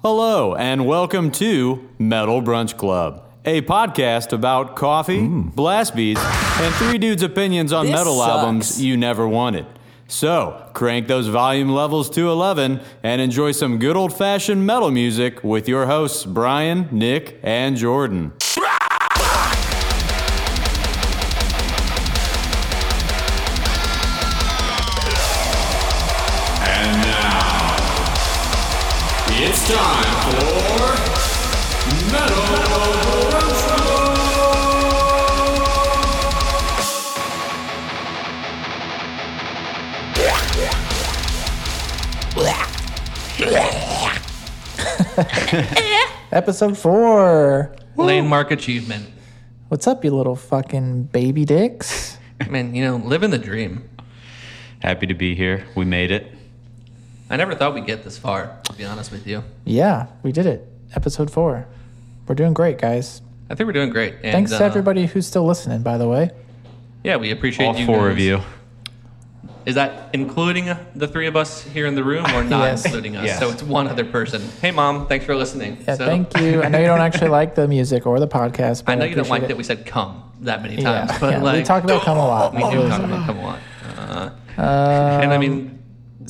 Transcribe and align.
Hello, 0.00 0.54
and 0.54 0.86
welcome 0.86 1.32
to 1.32 1.88
Metal 1.98 2.40
Brunch 2.40 2.76
Club, 2.76 3.20
a 3.44 3.62
podcast 3.62 4.32
about 4.32 4.76
coffee, 4.76 5.18
hmm. 5.18 5.48
blast 5.48 5.96
beats, 5.96 6.20
and 6.24 6.72
three 6.76 6.98
dudes' 6.98 7.24
opinions 7.24 7.72
on 7.72 7.86
This 7.86 7.96
metal 7.96 8.16
sucks. 8.18 8.30
albums 8.30 8.80
you 8.80 8.96
never 8.96 9.26
wanted. 9.26 9.66
So, 10.06 10.70
crank 10.72 11.08
those 11.08 11.26
volume 11.26 11.70
levels 11.70 12.08
to 12.10 12.30
11 12.30 12.80
and 13.02 13.20
enjoy 13.20 13.50
some 13.50 13.80
good 13.80 13.96
old 13.96 14.16
fashioned 14.16 14.64
metal 14.64 14.92
music 14.92 15.42
with 15.42 15.68
your 15.68 15.86
hosts, 15.86 16.24
Bryan, 16.24 16.88
Nick, 16.92 17.40
and 17.42 17.76
Jordan. 17.76 18.34
Episode 46.32 46.78
four. 46.78 47.74
Landmark 47.96 48.52
achievement. 48.52 49.10
What's 49.66 49.88
up, 49.88 50.04
you 50.04 50.12
little 50.12 50.36
fucking 50.36 51.04
baby 51.04 51.44
dicks? 51.44 52.18
Man, 52.48 52.72
you 52.72 52.84
know, 52.84 52.96
living 52.96 53.30
the 53.30 53.38
dream. 53.38 53.88
Happy 54.78 55.08
to 55.08 55.14
be 55.14 55.34
here. 55.34 55.66
We 55.74 55.84
made 55.84 56.12
it. 56.12 56.32
I 57.28 57.36
never 57.36 57.56
thought 57.56 57.74
we'd 57.74 57.84
get 57.86 58.04
this 58.04 58.16
far, 58.16 58.60
to 58.64 58.72
be 58.74 58.84
honest 58.84 59.10
with 59.10 59.26
you. 59.26 59.42
Yeah, 59.64 60.06
we 60.22 60.30
did 60.30 60.46
it. 60.46 60.68
Episode 60.94 61.32
four. 61.32 61.66
We're 62.28 62.36
doing 62.36 62.54
great, 62.54 62.78
guys. 62.78 63.20
I 63.50 63.56
think 63.56 63.66
we're 63.66 63.72
doing 63.72 63.90
great. 63.90 64.14
And, 64.22 64.32
Thanks 64.32 64.52
uh, 64.52 64.58
to 64.58 64.64
everybody 64.64 65.06
who's 65.06 65.26
still 65.26 65.44
listening, 65.44 65.82
by 65.82 65.98
the 65.98 66.06
way. 66.06 66.30
Yeah, 67.02 67.16
we 67.16 67.32
appreciate 67.32 67.66
All 67.66 67.76
you. 67.76 67.86
four 67.86 68.08
guys. 68.08 68.12
of 68.12 68.18
you. 68.20 68.40
Is 69.68 69.74
that 69.74 70.08
including 70.14 70.74
the 70.96 71.06
three 71.06 71.26
of 71.26 71.36
us 71.36 71.62
here 71.62 71.84
in 71.86 71.94
the 71.94 72.02
room 72.02 72.24
or 72.34 72.42
not 72.42 72.62
Yes. 72.64 72.86
including 72.86 73.16
us? 73.16 73.26
Yes. 73.26 73.38
So 73.38 73.50
it's 73.50 73.62
one 73.62 73.86
other 73.86 74.02
person. 74.06 74.40
Hey, 74.62 74.70
mom, 74.70 75.06
thanks 75.08 75.26
for 75.26 75.36
listening. 75.36 75.76
Yeah, 75.86 75.94
so, 75.94 76.06
thank 76.06 76.34
you. 76.40 76.62
I 76.62 76.68
know 76.70 76.78
you 76.78 76.86
don't 76.86 77.02
actually 77.02 77.28
like 77.28 77.54
the 77.54 77.68
music 77.68 78.06
or 78.06 78.18
the 78.18 78.26
podcast, 78.26 78.86
but 78.86 78.92
I 78.92 78.94
know 78.94 79.04
you 79.04 79.14
don't 79.14 79.28
like 79.28 79.42
appreciate 79.42 79.48
that 79.48 79.50
it. 79.50 79.56
we 79.58 79.64
said 79.64 79.84
come 79.84 80.22
that 80.40 80.62
many 80.62 80.76
Yeah, 80.76 81.04
times, 81.06 81.20
but 81.20 81.32
yeah, 81.32 81.42
like 81.42 81.56
we 81.58 81.62
talk 81.64 81.84
about 81.84 82.00
come 82.00 82.16
a 82.16 82.26
lot. 82.26 82.54
we 82.54 82.60
do 82.60 82.88
talk 82.88 83.02
about 83.02 83.26
come 83.26 83.36
a 83.36 83.42
lot. 83.42 83.58
Uh, 83.98 84.30
and 84.56 85.32
I 85.32 85.34
Um, 85.34 85.40
mean, 85.42 85.78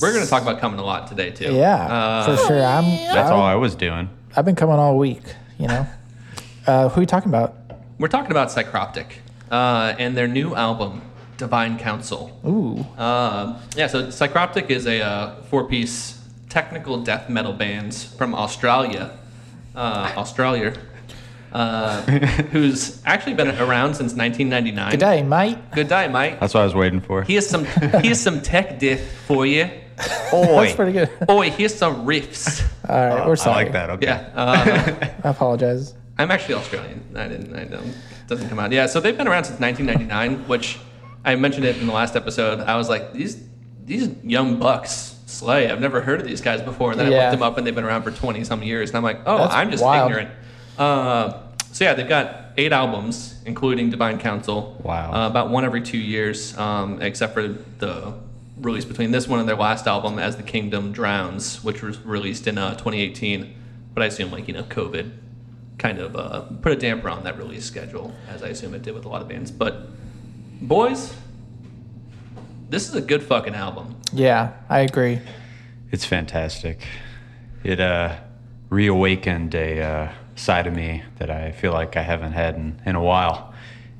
we're 0.01 0.11
going 0.11 0.23
to 0.25 0.29
talk 0.29 0.41
about 0.41 0.59
coming 0.59 0.77
a 0.81 0.83
lot 0.83 1.07
today 1.07 1.31
too. 1.31 1.53
Yeah, 1.53 1.75
Uh, 1.85 2.25
for 2.35 2.45
sure. 2.45 2.61
I'm. 2.65 2.83
That's 2.83 3.29
I, 3.29 3.33
all 3.33 3.41
I 3.41 3.55
was 3.55 3.73
doing. 3.73 4.09
I've 4.35 4.43
been 4.43 4.55
coming 4.57 4.75
all 4.75 4.97
week. 4.97 5.23
You 5.57 5.67
know. 5.69 5.87
Uh, 6.67 6.89
who 6.89 6.99
are 6.99 7.03
you 7.03 7.07
talking 7.07 7.29
about? 7.29 7.55
We're 7.99 8.09
talking 8.09 8.31
about 8.31 8.49
Psycroptic 8.49 9.05
uh, 9.49 9.95
and 9.97 10.15
their 10.17 10.27
new 10.27 10.55
album, 10.55 11.01
Divine 11.39 11.79
Council. 11.79 12.37
Ooh. 12.45 12.85
Uh, 12.97 13.57
yeah, 13.75 13.87
so 13.87 14.07
Psycroptic 14.07 14.69
is 14.69 14.85
a 14.85 15.01
uh, 15.01 15.41
four-piece 15.43 16.21
technical 16.49 17.01
death 17.01 17.29
metal 17.29 17.53
band 17.53 17.95
from 17.95 18.35
Australia, 18.35 19.17
uh, 19.73 20.13
Australia, 20.17 20.73
uh, 21.53 22.01
who's 22.51 23.01
actually 23.05 23.35
been 23.35 23.47
around 23.57 23.95
since 23.95 24.13
1999. 24.13 24.91
Good 24.91 24.99
day, 24.99 25.23
mate. 25.23 25.57
Good 25.73 25.87
day, 25.87 26.09
mate. 26.09 26.37
That's 26.41 26.53
what 26.53 26.61
I 26.61 26.65
was 26.65 26.75
waiting 26.75 26.99
for. 26.99 27.23
Here's 27.23 27.47
some 27.47 27.63
here's 28.03 28.19
some 28.19 28.41
tech 28.41 28.77
death 28.77 29.01
for 29.25 29.45
you. 29.45 29.63
Oi. 30.33 30.45
That's 30.45 30.75
pretty 30.75 30.91
good. 30.91 31.09
Boy, 31.25 31.49
here's 31.49 31.73
some 31.73 32.05
riffs. 32.05 32.61
All 32.87 32.95
right, 32.95 33.27
we're 33.27 33.35
sorry. 33.35 33.55
I 33.55 33.63
like 33.63 33.71
that. 33.71 33.89
Okay. 33.91 34.07
Yeah, 34.07 34.29
uh, 34.35 35.09
I 35.23 35.29
apologize. 35.29 35.95
I'm 36.17 36.31
actually 36.31 36.55
Australian. 36.55 37.03
I 37.15 37.27
didn't. 37.29 37.55
I 37.55 37.63
don't. 37.63 37.95
Doesn't 38.27 38.49
come 38.49 38.59
out. 38.59 38.71
Yeah. 38.71 38.87
So 38.87 38.99
they've 38.99 39.17
been 39.17 39.27
around 39.27 39.45
since 39.45 39.59
1999, 39.59 40.47
which 40.47 40.77
I 41.25 41.35
mentioned 41.35 41.65
it 41.65 41.77
in 41.77 41.87
the 41.87 41.93
last 41.93 42.15
episode. 42.15 42.59
I 42.61 42.75
was 42.77 42.89
like, 42.89 43.13
these 43.13 43.43
these 43.85 44.09
young 44.23 44.59
bucks 44.59 45.15
slay. 45.25 45.69
I've 45.69 45.81
never 45.81 46.01
heard 46.01 46.21
of 46.21 46.27
these 46.27 46.41
guys 46.41 46.61
before. 46.61 46.91
And 46.91 46.99
then 46.99 47.07
I 47.07 47.09
Yeah. 47.09 47.17
looked 47.21 47.31
them 47.39 47.43
up, 47.43 47.57
and 47.57 47.65
they've 47.65 47.73
been 47.75 47.83
around 47.83 48.03
for 48.03 48.11
20 48.11 48.43
some 48.43 48.61
years. 48.63 48.89
And 48.91 48.97
I'm 48.97 49.03
like, 49.03 49.21
oh, 49.25 49.37
That's 49.39 49.53
I'm 49.55 49.71
just 49.71 49.83
wild. 49.83 50.11
ignorant. 50.11 50.29
Uh, 50.77 51.33
so 51.71 51.83
yeah, 51.85 51.93
they've 51.95 52.07
got 52.07 52.51
eight 52.57 52.71
albums, 52.71 53.35
including 53.45 53.89
Divine 53.89 54.19
Council. 54.19 54.79
Wow. 54.83 55.11
Uh, 55.11 55.27
about 55.27 55.49
one 55.49 55.65
every 55.65 55.81
two 55.81 55.97
years, 55.97 56.55
um, 56.57 57.01
except 57.01 57.33
for 57.33 57.47
the 57.79 58.13
release 58.61 58.85
between 58.85 59.11
this 59.11 59.27
one 59.27 59.39
and 59.39 59.47
their 59.49 59.55
last 59.55 59.87
album, 59.87 60.19
As 60.19 60.35
the 60.37 60.43
Kingdom 60.43 60.91
Drowns, 60.91 61.63
which 61.63 61.81
was 61.81 61.97
released 62.05 62.45
in 62.47 62.57
uh, 62.57 62.71
2018. 62.75 63.55
But 63.93 64.03
I 64.03 64.05
assume, 64.07 64.31
like 64.31 64.47
you 64.47 64.53
know, 64.53 64.63
COVID 64.63 65.09
kind 65.79 65.97
of 65.99 66.15
uh, 66.15 66.41
put 66.61 66.73
a 66.73 66.75
damper 66.75 67.09
on 67.09 67.23
that 67.23 67.37
release 67.37 67.65
schedule, 67.65 68.13
as 68.29 68.43
I 68.43 68.49
assume 68.49 68.73
it 68.75 68.81
did 68.83 68.93
with 68.93 69.05
a 69.05 69.09
lot 69.09 69.21
of 69.21 69.27
bands. 69.29 69.49
But 69.51 69.87
boys, 70.61 71.13
this 72.69 72.87
is 72.87 72.95
a 72.95 73.01
good 73.01 73.23
fucking 73.23 73.55
album. 73.55 73.95
Yeah, 74.13 74.53
I 74.69 74.81
agree. 74.81 75.19
It's 75.91 76.05
fantastic. 76.05 76.79
It 77.63 77.79
uh, 77.79 78.15
reawakened 78.69 79.55
a 79.55 79.81
uh, 79.81 80.11
side 80.35 80.67
of 80.67 80.73
me 80.73 81.03
that 81.17 81.29
I 81.29 81.51
feel 81.51 81.73
like 81.73 81.97
I 81.97 82.01
haven't 82.01 82.33
had 82.33 82.55
in, 82.55 82.81
in 82.85 82.95
a 82.95 83.01
while. 83.03 83.53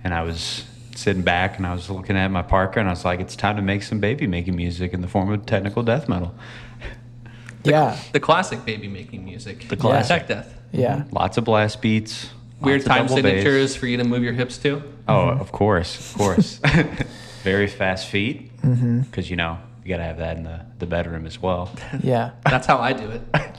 And 0.03 0.13
I 0.13 0.21
was 0.23 0.65
sitting 0.95 1.23
back 1.23 1.57
and 1.57 1.65
I 1.65 1.73
was 1.73 1.89
looking 1.89 2.15
at 2.15 2.29
my 2.29 2.41
Parker 2.41 2.79
and 2.79 2.87
I 2.87 2.91
was 2.91 3.05
like, 3.05 3.19
it's 3.19 3.35
time 3.35 3.55
to 3.55 3.61
make 3.61 3.83
some 3.83 3.99
baby 3.99 4.27
making 4.27 4.55
music 4.55 4.93
in 4.93 5.01
the 5.01 5.07
form 5.07 5.31
of 5.31 5.45
technical 5.45 5.83
death 5.83 6.07
metal. 6.07 6.33
Yeah, 7.63 7.99
The 8.13 8.21
classic 8.21 8.63
baby 8.63 8.87
making 8.87 9.25
music. 9.25 9.67
The 9.67 9.75
classic. 9.75 10.19
Tech 10.19 10.27
Death. 10.29 10.53
yeah. 10.71 11.03
Lots 11.11 11.37
of 11.37 11.43
blast 11.43 11.81
beats. 11.81 12.29
Weird 12.61 12.85
time 12.85 13.07
double 13.07 13.21
bass. 13.21 13.43
signatures 13.43 13.75
for 13.75 13.85
you 13.85 13.97
to 13.97 14.03
move 14.05 14.23
your 14.23 14.33
hips 14.33 14.57
to. 14.59 14.81
Oh, 15.09 15.29
of 15.29 15.51
course, 15.51 15.97
of 16.11 16.17
course. 16.17 16.57
Very 17.43 17.67
fast 17.67 18.07
feet, 18.07 18.51
because 18.61 18.77
Mm-hmm. 18.77 19.21
you 19.23 19.35
know 19.35 19.57
you 19.83 19.89
gotta 19.89 20.03
have 20.03 20.17
that 20.17 20.37
in 20.37 20.43
the, 20.43 20.59
the 20.79 20.85
bedroom 20.85 21.25
as 21.25 21.41
well. 21.41 21.71
Yeah. 22.03 22.31
That's 22.45 22.67
how 22.67 22.77
I 22.79 22.93
do 22.93 23.09
it. 23.09 23.21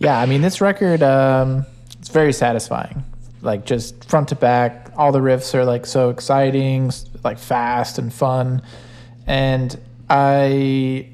Yeah, 0.00 0.16
I 0.16 0.26
mean 0.26 0.42
this 0.42 0.60
record 0.60 1.02
um 1.02 1.66
it's 1.98 2.08
very 2.08 2.32
satisfying. 2.32 3.02
Like 3.42 3.64
just 3.66 4.04
front 4.04 4.28
to 4.28 4.36
back, 4.36 4.92
all 4.96 5.10
the 5.10 5.18
riffs 5.18 5.54
are 5.56 5.64
like 5.64 5.86
so 5.86 6.10
exciting, 6.10 6.92
like 7.24 7.36
fast 7.40 7.98
and 7.98 8.12
fun. 8.12 8.62
And 9.26 9.76
I 10.08 11.08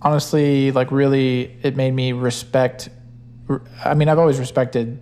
honestly 0.00 0.70
like 0.70 0.92
really 0.92 1.56
it 1.64 1.74
made 1.74 1.94
me 1.94 2.12
respect 2.12 2.90
I 3.84 3.94
mean, 3.94 4.08
I've 4.08 4.20
always 4.20 4.38
respected 4.38 5.00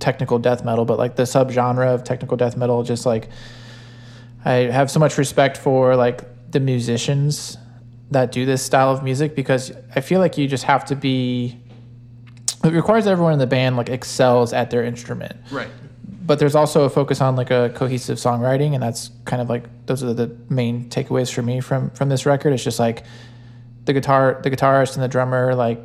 technical 0.00 0.38
death 0.38 0.64
metal, 0.64 0.84
but 0.84 0.98
like 0.98 1.16
the 1.16 1.22
subgenre 1.24 1.94
of 1.94 2.02
technical 2.04 2.36
death 2.36 2.56
metal 2.56 2.82
just 2.82 3.06
like 3.06 3.28
I 4.44 4.52
have 4.72 4.90
so 4.90 4.98
much 4.98 5.18
respect 5.18 5.56
for 5.56 5.96
like 5.96 6.24
the 6.50 6.60
musicians 6.60 7.58
that 8.10 8.32
do 8.32 8.44
this 8.46 8.62
style 8.62 8.90
of 8.90 9.04
music 9.04 9.36
because 9.36 9.70
I 9.94 10.00
feel 10.00 10.18
like 10.18 10.36
you 10.38 10.48
just 10.48 10.64
have 10.64 10.84
to 10.86 10.96
be 10.96 11.60
it 12.64 12.72
requires 12.72 13.06
everyone 13.06 13.32
in 13.34 13.38
the 13.38 13.46
band 13.46 13.76
like 13.76 13.88
excels 13.88 14.52
at 14.52 14.70
their 14.70 14.82
instrument 14.84 15.36
Right. 15.50 15.68
but 16.26 16.38
there's 16.38 16.54
also 16.54 16.84
a 16.84 16.90
focus 16.90 17.20
on 17.20 17.36
like 17.36 17.50
a 17.50 17.70
cohesive 17.74 18.18
songwriting 18.18 18.74
and 18.74 18.82
that's 18.82 19.10
kind 19.24 19.40
of 19.40 19.48
like 19.48 19.64
those 19.86 20.02
are 20.02 20.12
the 20.12 20.34
main 20.48 20.88
takeaways 20.90 21.32
for 21.32 21.42
me 21.42 21.60
from 21.60 21.90
from 21.90 22.08
this 22.08 22.26
record 22.26 22.52
it's 22.52 22.64
just 22.64 22.78
like 22.78 23.04
the 23.84 23.92
guitar 23.92 24.40
the 24.42 24.50
guitarist 24.50 24.94
and 24.94 25.02
the 25.02 25.08
drummer 25.08 25.54
like 25.54 25.80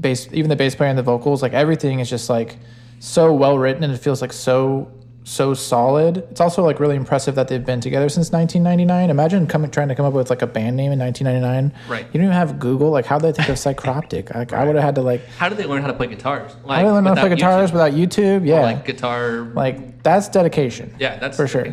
bass 0.00 0.28
even 0.32 0.48
the 0.48 0.56
bass 0.56 0.74
player 0.74 0.88
and 0.88 0.98
the 0.98 1.02
vocals 1.02 1.42
like 1.42 1.52
everything 1.52 2.00
is 2.00 2.08
just 2.08 2.28
like 2.30 2.56
so 2.98 3.32
well 3.32 3.58
written 3.58 3.84
and 3.84 3.92
it 3.92 3.98
feels 3.98 4.20
like 4.22 4.32
so 4.32 4.90
so 5.24 5.52
solid 5.54 6.18
it's 6.30 6.40
also 6.40 6.62
like 6.64 6.78
really 6.78 6.94
impressive 6.94 7.34
that 7.34 7.48
they've 7.48 7.64
been 7.66 7.80
together 7.80 8.08
since 8.08 8.30
1999 8.30 9.10
imagine 9.10 9.46
coming 9.48 9.68
trying 9.72 9.88
to 9.88 9.94
come 9.96 10.06
up 10.06 10.12
with 10.12 10.30
like 10.30 10.40
a 10.40 10.46
band 10.46 10.76
name 10.76 10.92
in 10.92 10.98
1999 11.00 11.90
Right. 11.90 12.06
you 12.06 12.12
don't 12.12 12.22
even 12.28 12.32
have 12.32 12.60
google 12.60 12.90
like 12.90 13.06
how 13.06 13.18
did 13.18 13.34
they 13.34 13.42
think 13.42 13.48
of 13.48 13.56
psycroptic 13.56 14.32
like 14.32 14.52
i 14.52 14.64
would 14.64 14.76
have 14.76 14.84
had 14.84 14.94
to 14.94 15.02
like 15.02 15.26
How 15.36 15.48
did 15.48 15.58
they 15.58 15.64
learn 15.66 15.82
how 15.82 15.88
to 15.88 15.94
play 15.94 16.06
guitars? 16.06 16.54
Like, 16.64 16.78
i 16.78 16.82
don't 16.82 16.94
learn 16.94 17.04
how 17.06 17.14
to 17.14 17.20
play 17.22 17.30
guitars 17.30 17.70
YouTube? 17.70 17.72
without 17.72 17.92
youtube 17.92 18.46
yeah 18.46 18.60
Like 18.60 18.84
guitar. 18.84 19.40
like 19.54 20.02
that's 20.04 20.28
dedication. 20.28 20.94
yeah, 21.00 21.18
that's 21.18 21.36
for 21.36 21.48
sure. 21.48 21.66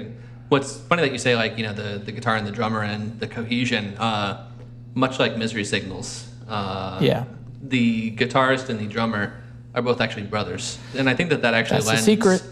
What's 0.50 0.76
funny 0.80 1.04
that 1.04 1.12
you 1.12 1.20
say 1.20 1.36
like 1.36 1.56
you 1.56 1.64
know 1.64 1.74
the 1.74 2.00
the 2.00 2.12
guitar 2.12 2.36
and 2.36 2.48
the 2.48 2.52
drummer 2.52 2.82
and 2.82 3.20
the 3.20 3.28
cohesion, 3.28 3.96
uh, 4.00 4.48
much 4.96 5.20
like 5.20 5.38
Misery 5.38 5.64
Signals. 5.64 6.28
Uh, 6.48 6.98
Yeah. 7.00 7.26
The 7.62 8.12
guitarist 8.16 8.70
and 8.70 8.80
the 8.80 8.88
drummer 8.88 9.34
are 9.76 9.82
both 9.82 10.02
actually 10.02 10.24
brothers, 10.24 10.78
and 10.98 11.10
I 11.10 11.16
think 11.16 11.30
that 11.32 11.42
that 11.42 11.54
actually 11.54 11.78
That's 11.78 11.88
lends 11.88 12.04
secret. 12.04 12.44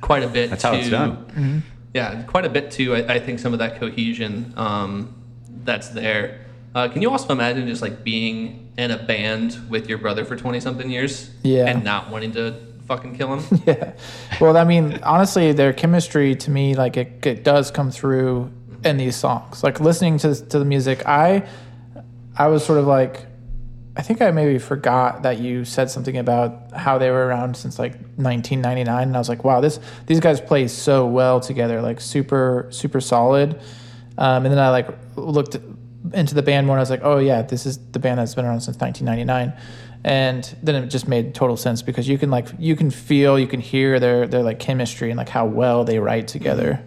quite 0.00 0.22
a 0.22 0.28
bit. 0.28 0.50
That's 0.50 0.62
to, 0.62 0.68
how 0.68 0.74
it's 0.74 0.90
done. 0.90 1.62
Yeah, 1.94 2.22
quite 2.24 2.44
a 2.44 2.50
bit 2.50 2.70
too. 2.70 2.94
I, 2.94 3.14
I 3.14 3.18
think 3.18 3.38
some 3.38 3.52
of 3.52 3.58
that 3.60 3.80
cohesion 3.80 4.52
um, 4.56 5.14
that's 5.64 5.88
there. 5.88 6.44
Uh, 6.74 6.86
can 6.88 7.00
you 7.02 7.10
also 7.10 7.32
imagine 7.32 7.66
just 7.66 7.82
like 7.82 8.04
being 8.04 8.70
in 8.76 8.90
a 8.90 8.98
band 9.02 9.58
with 9.68 9.88
your 9.88 9.98
brother 9.98 10.24
for 10.24 10.36
twenty 10.36 10.60
something 10.60 10.90
years, 10.90 11.30
Yeah. 11.42 11.66
and 11.66 11.82
not 11.82 12.10
wanting 12.10 12.32
to 12.32 12.54
fucking 12.86 13.16
kill 13.16 13.34
him? 13.38 13.60
Yeah. 13.66 13.92
Well, 14.40 14.56
I 14.56 14.64
mean, 14.64 15.00
honestly, 15.02 15.52
their 15.52 15.72
chemistry 15.72 16.36
to 16.36 16.50
me, 16.50 16.74
like 16.74 16.96
it, 16.96 17.26
it 17.26 17.42
does 17.42 17.70
come 17.70 17.90
through 17.90 18.52
in 18.84 18.98
these 18.98 19.16
songs. 19.16 19.64
Like 19.64 19.80
listening 19.80 20.18
to 20.18 20.34
to 20.34 20.58
the 20.58 20.64
music, 20.64 21.04
I 21.06 21.48
I 22.36 22.46
was 22.48 22.64
sort 22.64 22.78
of 22.78 22.86
like 22.86 23.26
I 23.98 24.02
think 24.02 24.22
I 24.22 24.30
maybe 24.30 24.58
forgot 24.58 25.24
that 25.24 25.40
you 25.40 25.64
said 25.64 25.90
something 25.90 26.16
about 26.16 26.72
how 26.72 26.98
they 26.98 27.10
were 27.10 27.26
around 27.26 27.56
since 27.56 27.80
like 27.80 27.94
1999, 28.14 29.08
and 29.08 29.16
I 29.16 29.18
was 29.18 29.28
like, 29.28 29.42
wow, 29.42 29.60
this 29.60 29.80
these 30.06 30.20
guys 30.20 30.40
play 30.40 30.68
so 30.68 31.04
well 31.04 31.40
together, 31.40 31.82
like 31.82 32.00
super 32.00 32.68
super 32.70 33.00
solid. 33.00 33.60
Um, 34.16 34.46
and 34.46 34.52
then 34.52 34.58
I 34.60 34.70
like 34.70 34.88
looked 35.16 35.56
into 36.14 36.34
the 36.36 36.42
band 36.42 36.68
more, 36.68 36.76
and 36.76 36.80
I 36.80 36.82
was 36.82 36.90
like, 36.90 37.02
oh 37.02 37.18
yeah, 37.18 37.42
this 37.42 37.66
is 37.66 37.78
the 37.90 37.98
band 37.98 38.20
that's 38.20 38.36
been 38.36 38.44
around 38.44 38.60
since 38.60 38.78
1999. 38.78 39.60
And 40.04 40.56
then 40.62 40.76
it 40.76 40.86
just 40.86 41.08
made 41.08 41.34
total 41.34 41.56
sense 41.56 41.82
because 41.82 42.08
you 42.08 42.18
can 42.18 42.30
like 42.30 42.46
you 42.56 42.76
can 42.76 42.92
feel, 42.92 43.36
you 43.36 43.48
can 43.48 43.60
hear 43.60 43.98
their 43.98 44.28
their 44.28 44.44
like 44.44 44.60
chemistry 44.60 45.10
and 45.10 45.18
like 45.18 45.28
how 45.28 45.44
well 45.44 45.82
they 45.82 45.98
write 45.98 46.28
together. 46.28 46.84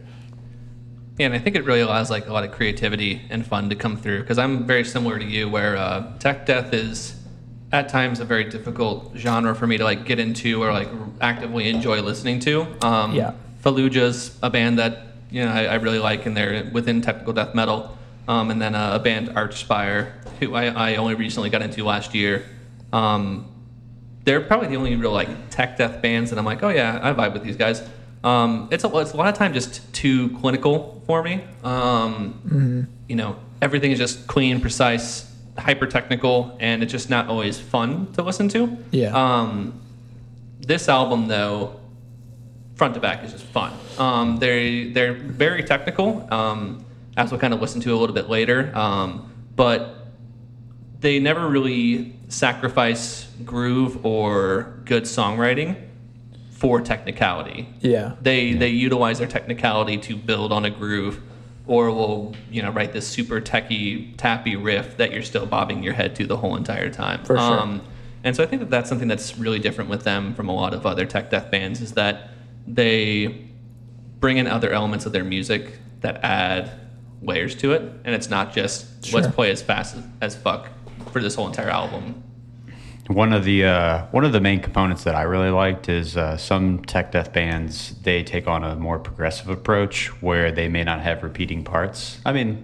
Yeah, 1.21 1.27
and 1.27 1.35
I 1.35 1.37
think 1.37 1.55
it 1.55 1.65
really 1.65 1.81
allows 1.81 2.09
like 2.09 2.25
a 2.25 2.33
lot 2.33 2.43
of 2.43 2.51
creativity 2.51 3.21
and 3.29 3.45
fun 3.45 3.69
to 3.69 3.75
come 3.75 3.95
through 3.95 4.21
because 4.21 4.39
I'm 4.39 4.65
very 4.65 4.83
similar 4.83 5.19
to 5.19 5.23
you, 5.23 5.47
where 5.47 5.77
uh, 5.77 6.17
tech 6.17 6.47
death 6.47 6.73
is 6.73 7.15
at 7.71 7.89
times 7.89 8.19
a 8.19 8.25
very 8.25 8.45
difficult 8.45 9.15
genre 9.15 9.53
for 9.53 9.67
me 9.67 9.77
to 9.77 9.83
like 9.83 10.03
get 10.03 10.17
into 10.17 10.63
or 10.63 10.73
like 10.73 10.89
actively 11.21 11.69
enjoy 11.69 12.01
listening 12.01 12.39
to. 12.39 12.65
Um, 12.83 13.13
Yeah. 13.13 13.33
Fallujah's 13.63 14.35
a 14.41 14.49
band 14.49 14.79
that 14.79 15.13
you 15.29 15.45
know 15.45 15.51
I, 15.51 15.65
I 15.65 15.75
really 15.75 15.99
like, 15.99 16.25
and 16.25 16.35
they're 16.35 16.67
within 16.73 17.03
technical 17.03 17.33
death 17.33 17.53
metal. 17.53 17.95
Um, 18.27 18.49
and 18.49 18.59
then 18.59 18.73
uh, 18.73 18.93
a 18.95 18.99
band 18.99 19.29
Archspire, 19.29 20.13
who 20.39 20.55
I, 20.55 20.93
I 20.93 20.95
only 20.95 21.13
recently 21.13 21.51
got 21.51 21.61
into 21.61 21.83
last 21.83 22.15
year. 22.15 22.45
Um, 22.91 23.45
they're 24.23 24.41
probably 24.41 24.69
the 24.69 24.77
only 24.77 24.95
real 24.95 25.11
like 25.11 25.51
tech 25.51 25.77
death 25.77 26.01
bands, 26.01 26.31
and 26.31 26.39
I'm 26.39 26.45
like, 26.45 26.63
oh 26.63 26.69
yeah, 26.69 26.99
I 26.99 27.13
vibe 27.13 27.33
with 27.33 27.43
these 27.43 27.57
guys. 27.57 27.87
Um, 28.23 28.67
it's 28.71 28.83
a 28.83 28.97
it's 28.99 29.13
a 29.13 29.17
lot 29.17 29.27
of 29.29 29.35
time 29.35 29.53
just 29.53 29.91
too 29.93 30.29
clinical 30.39 31.01
for 31.07 31.23
me. 31.23 31.43
Um, 31.63 32.87
You 33.07 33.15
know, 33.15 33.35
everything 33.61 33.91
is 33.91 33.99
just 33.99 34.27
clean, 34.27 34.61
precise, 34.61 35.31
hyper 35.57 35.87
technical, 35.87 36.55
and 36.59 36.83
it's 36.83 36.91
just 36.91 37.09
not 37.09 37.27
always 37.27 37.59
fun 37.59 38.11
to 38.13 38.21
listen 38.21 38.47
to. 38.49 38.77
Yeah. 38.91 39.11
Um, 39.15 39.81
this 40.59 40.87
album 40.87 41.27
though, 41.27 41.79
front 42.75 42.93
to 42.93 42.99
back 42.99 43.23
is 43.23 43.31
just 43.31 43.45
fun. 43.45 43.73
Um, 43.97 44.37
they 44.37 44.89
they're 44.91 45.13
very 45.13 45.63
technical, 45.63 46.27
um, 46.31 46.85
as 47.17 47.31
we'll 47.31 47.39
kind 47.39 47.53
of 47.53 47.61
listen 47.61 47.81
to 47.81 47.93
a 47.93 47.97
little 47.97 48.15
bit 48.15 48.29
later. 48.29 48.71
Um, 48.75 49.31
but 49.55 49.97
they 50.99 51.19
never 51.19 51.47
really 51.47 52.13
sacrifice 52.27 53.27
groove 53.43 54.05
or 54.05 54.79
good 54.85 55.03
songwriting 55.03 55.75
for 56.61 56.79
technicality. 56.79 57.67
Yeah. 57.79 58.13
They 58.21 58.53
they 58.53 58.67
utilize 58.67 59.17
their 59.17 59.27
technicality 59.27 59.97
to 59.97 60.15
build 60.15 60.53
on 60.53 60.63
a 60.63 60.69
groove, 60.69 61.19
or 61.65 61.89
will 61.89 62.35
you 62.51 62.61
know 62.61 62.69
write 62.69 62.93
this 62.93 63.07
super 63.07 63.41
techy 63.41 64.13
tappy 64.17 64.55
riff 64.55 64.97
that 64.97 65.11
you're 65.11 65.23
still 65.23 65.47
bobbing 65.47 65.81
your 65.81 65.93
head 65.93 66.15
to 66.17 66.27
the 66.27 66.37
whole 66.37 66.55
entire 66.55 66.91
time. 66.91 67.25
For 67.25 67.35
sure. 67.35 67.59
Um, 67.59 67.81
and 68.23 68.35
so 68.35 68.43
I 68.43 68.45
think 68.45 68.59
that 68.59 68.69
that's 68.69 68.87
something 68.87 69.07
that's 69.07 69.39
really 69.39 69.57
different 69.57 69.89
with 69.89 70.03
them 70.03 70.35
from 70.35 70.49
a 70.49 70.53
lot 70.53 70.75
of 70.75 70.85
other 70.85 71.07
tech 71.07 71.31
death 71.31 71.49
bands 71.49 71.81
is 71.81 71.93
that 71.93 72.29
they 72.67 73.47
bring 74.19 74.37
in 74.37 74.45
other 74.45 74.71
elements 74.71 75.07
of 75.07 75.13
their 75.13 75.23
music 75.23 75.79
that 76.01 76.23
add 76.23 76.71
layers 77.23 77.55
to 77.55 77.71
it, 77.71 77.81
and 78.03 78.13
it's 78.13 78.29
not 78.29 78.53
just 78.53 79.11
let's 79.11 79.33
play 79.33 79.49
as 79.49 79.63
fast 79.63 79.95
as, 79.95 80.03
as 80.21 80.35
fuck 80.35 80.69
for 81.11 81.23
this 81.23 81.33
whole 81.33 81.47
entire 81.47 81.71
album. 81.71 82.23
One 83.07 83.33
of 83.33 83.43
the 83.43 83.65
uh, 83.65 84.05
one 84.11 84.23
of 84.23 84.31
the 84.31 84.39
main 84.39 84.59
components 84.61 85.03
that 85.03 85.15
I 85.15 85.23
really 85.23 85.49
liked 85.49 85.89
is 85.89 86.15
uh, 86.15 86.37
some 86.37 86.79
tech 86.85 87.11
death 87.11 87.33
bands 87.33 87.95
they 88.03 88.23
take 88.23 88.47
on 88.47 88.63
a 88.63 88.75
more 88.75 88.99
progressive 88.99 89.49
approach 89.49 90.07
where 90.21 90.51
they 90.51 90.69
may 90.69 90.83
not 90.83 91.01
have 91.01 91.23
repeating 91.23 91.63
parts. 91.63 92.19
I 92.25 92.31
mean, 92.31 92.63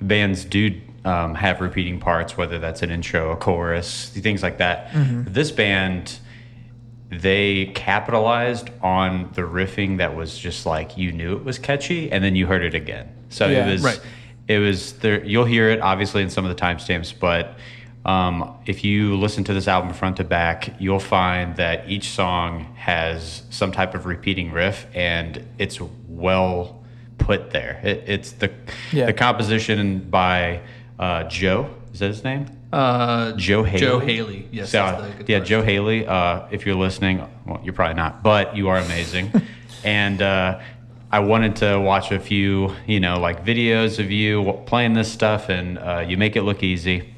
bands 0.00 0.44
do 0.44 0.80
um, 1.04 1.34
have 1.34 1.60
repeating 1.60 1.98
parts, 1.98 2.36
whether 2.36 2.58
that's 2.58 2.82
an 2.82 2.90
intro, 2.90 3.32
a 3.32 3.36
chorus, 3.36 4.10
things 4.10 4.42
like 4.42 4.58
that. 4.58 4.90
This 4.94 5.50
band 5.50 6.18
they 7.08 7.66
capitalized 7.74 8.70
on 8.82 9.30
the 9.34 9.42
riffing 9.42 9.96
that 9.98 10.14
was 10.14 10.38
just 10.38 10.64
like 10.66 10.96
you 10.96 11.10
knew 11.10 11.36
it 11.36 11.44
was 11.44 11.58
catchy, 11.58 12.12
and 12.12 12.22
then 12.22 12.36
you 12.36 12.46
heard 12.46 12.62
it 12.62 12.74
again. 12.74 13.08
So 13.30 13.48
Yeah. 13.48 13.66
it 13.66 13.72
was 13.72 13.82
Right. 13.82 14.00
it 14.46 14.58
was 14.58 14.92
there 14.94 15.24
you'll 15.24 15.44
hear 15.46 15.70
it 15.70 15.80
obviously 15.80 16.22
in 16.22 16.30
some 16.30 16.44
of 16.44 16.54
the 16.54 16.60
timestamps 16.60 17.12
but 17.18 17.56
um, 18.04 18.56
if 18.66 18.82
you 18.82 19.16
listen 19.16 19.44
to 19.44 19.52
this 19.54 19.68
album 19.68 19.92
front 19.92 20.16
to 20.16 20.24
back 20.24 20.74
you'll 20.80 20.98
find 20.98 21.56
that 21.56 21.88
each 21.88 22.08
song 22.10 22.64
has 22.76 23.42
some 23.50 23.72
type 23.72 23.94
of 23.94 24.06
repeating 24.06 24.50
riff 24.52 24.86
and 24.94 25.44
it's 25.58 25.78
well 26.08 26.82
put 27.18 27.50
there 27.50 27.80
it, 27.84 28.04
it's 28.06 28.32
the 28.32 28.50
Yeah. 28.92 29.06
the 29.06 29.12
composition 29.12 30.00
by 30.10 30.60
uh, 30.98 31.24
joe 31.24 31.68
is 31.92 31.98
that 31.98 32.08
his 32.08 32.24
name 32.24 32.46
Uh, 32.72 33.32
Joe 33.32 33.64
Haley. 33.64 33.80
Joe 33.80 33.98
Haley, 33.98 34.48
yes. 34.52 34.70
So, 34.70 35.12
yeah. 35.26 35.40
Joe 35.40 35.60
Haley. 35.60 36.06
Uh, 36.06 36.46
if 36.52 36.64
you're 36.64 36.76
listening, 36.76 37.18
well, 37.44 37.60
you're 37.64 37.72
probably 37.74 37.96
not, 37.96 38.22
but 38.22 38.56
you 38.56 38.68
are 38.68 38.78
amazing. 38.78 39.32
and 39.84 40.22
uh, 40.22 40.60
I 41.10 41.18
wanted 41.18 41.56
to 41.56 41.80
watch 41.80 42.12
a 42.12 42.20
few, 42.20 42.72
you 42.86 43.00
know, 43.00 43.18
like 43.18 43.44
videos 43.44 43.98
of 43.98 44.12
you 44.12 44.52
playing 44.66 44.92
this 44.94 45.10
stuff, 45.10 45.48
and 45.48 45.78
uh, 45.78 46.04
you 46.06 46.16
make 46.16 46.36
it 46.36 46.42
look 46.42 46.62
easy. 46.62 47.12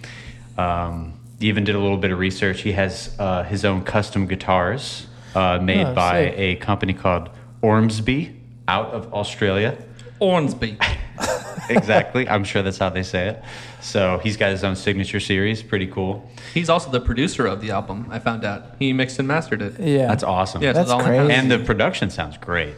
Um, 0.58 1.14
even 1.40 1.64
did 1.64 1.74
a 1.74 1.78
little 1.78 1.96
bit 1.96 2.12
of 2.12 2.18
research. 2.18 2.60
He 2.62 2.72
has 2.72 3.14
uh, 3.18 3.42
his 3.44 3.64
own 3.64 3.82
custom 3.82 4.26
guitars 4.26 5.06
uh, 5.34 5.58
made 5.60 5.84
Oh, 5.86 5.94
by 5.94 6.26
sick. 6.26 6.34
a 6.38 6.56
company 6.56 6.92
called 6.94 7.30
Ormsby 7.62 8.36
out 8.68 8.86
of 8.92 9.12
Australia. 9.12 9.76
Ormsby. 10.20 10.78
exactly. 11.68 12.28
I'm 12.28 12.44
sure 12.44 12.62
that's 12.62 12.78
how 12.78 12.88
they 12.90 13.02
say 13.02 13.28
it. 13.28 13.42
So 13.80 14.18
he's 14.22 14.36
got 14.36 14.50
his 14.50 14.64
own 14.64 14.76
signature 14.76 15.20
series. 15.20 15.62
Pretty 15.62 15.86
cool. 15.86 16.28
He's 16.54 16.68
also 16.68 16.90
the 16.90 17.00
producer 17.00 17.46
of 17.46 17.60
the 17.60 17.70
album. 17.70 18.06
I 18.10 18.18
found 18.18 18.44
out 18.44 18.76
he 18.78 18.92
mixed 18.92 19.18
and 19.18 19.26
mastered 19.28 19.62
it. 19.62 19.78
Yeah. 19.80 20.06
That's 20.06 20.22
awesome. 20.24 20.62
Yeah, 20.62 20.72
That's 20.72 20.84
it's 20.84 20.90
all 20.92 21.02
crazy. 21.02 21.32
and 21.32 21.50
the 21.50 21.58
production 21.58 22.10
sounds 22.10 22.36
great. 22.38 22.74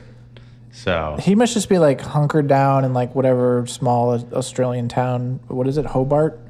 So 0.73 1.17
He 1.21 1.35
must 1.35 1.55
just 1.55 1.69
be 1.69 1.79
like 1.79 2.01
hunkered 2.01 2.49
down 2.49 2.85
in 2.85 2.93
like 2.95 3.15
whatever 3.15 3.65
small 3.67 4.11
Australian 4.33 4.89
town. 4.89 5.41
What 5.49 5.69
is 5.69 5.77
it? 5.79 5.87
Hobart. 5.87 6.41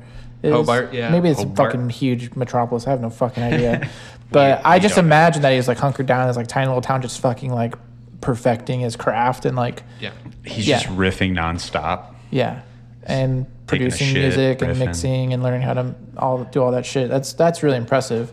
Is? 0.47 0.53
Hobart, 0.53 0.93
yeah. 0.93 1.11
Maybe 1.11 1.29
it's 1.29 1.41
Hobart. 1.43 1.71
a 1.71 1.73
fucking 1.79 1.91
huge 1.91 2.35
metropolis. 2.35 2.87
I 2.87 2.91
have 2.91 3.01
no 3.01 3.11
fucking 3.11 3.43
idea. 3.43 3.89
but 4.31 4.61
I 4.65 4.79
just 4.79 4.95
don't 4.97 5.05
know. 5.05 5.09
imagine 5.09 5.43
that 5.43 5.53
he's 5.53 5.69
like 5.69 5.79
hunkered 5.79 6.07
down 6.07 6.23
in 6.23 6.29
this 6.29 6.37
like 6.37 6.49
tiny 6.49 6.67
little 6.67 6.83
town, 6.83 7.03
just 7.03 7.21
fucking 7.21 7.53
like 7.53 7.75
perfecting 8.21 8.81
his 8.81 8.97
craft 8.97 9.45
and 9.45 9.57
like 9.57 9.83
Yeah. 10.01 10.11
he's 10.45 10.67
Yeah. 10.67 10.79
just 10.79 10.91
riffing 10.97 11.33
nonstop. 11.33 12.07
yeah, 12.31 12.63
and 13.05 13.47
Taking 13.67 13.87
a 13.87 13.91
producing 13.91 14.07
shit, 14.09 14.23
music 14.23 14.63
and 14.63 14.79
mixing 14.79 15.33
and 15.33 15.43
learning 15.43 15.63
how 15.63 15.75
to 15.75 15.95
all 16.19 16.45
do 16.45 16.63
all 16.63 16.71
that 16.73 16.85
shit. 16.87 17.09
That's 17.09 17.33
that's 17.33 17.63
really 17.63 17.77
impressive. 17.79 18.33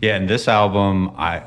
Yeah, 0.00 0.16
and 0.16 0.28
this 0.28 0.48
album, 0.48 1.12
I 1.16 1.42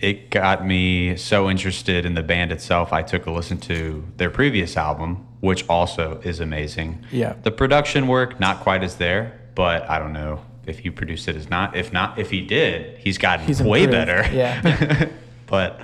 it 0.00 0.30
got 0.30 0.64
me 0.66 1.16
so 1.16 1.50
interested 1.50 2.06
in 2.06 2.14
the 2.14 2.22
band 2.22 2.50
itself. 2.52 2.92
I 2.92 3.02
took 3.02 3.26
a 3.26 3.30
listen 3.30 3.58
to 3.58 4.04
their 4.16 4.30
previous 4.30 4.76
album, 4.76 5.26
which 5.40 5.66
also 5.68 6.20
is 6.24 6.40
amazing. 6.40 7.04
Yeah. 7.10 7.34
the 7.42 7.50
production 7.50 8.06
work 8.06 8.38
not 8.40 8.60
quite 8.60 8.82
as 8.82 8.96
there, 8.96 9.40
but 9.54 9.88
I 9.88 9.98
don't 9.98 10.12
know 10.12 10.40
if 10.66 10.78
he 10.80 10.90
produced 10.90 11.28
it 11.28 11.36
as 11.36 11.48
not. 11.50 11.76
If 11.76 11.92
not, 11.92 12.18
if 12.18 12.30
he 12.30 12.40
did, 12.42 12.98
he's 12.98 13.18
gotten 13.18 13.46
He's 13.46 13.62
way 13.62 13.84
improved. 13.84 14.06
better. 14.06 14.34
Yeah. 14.36 15.08
but 15.46 15.80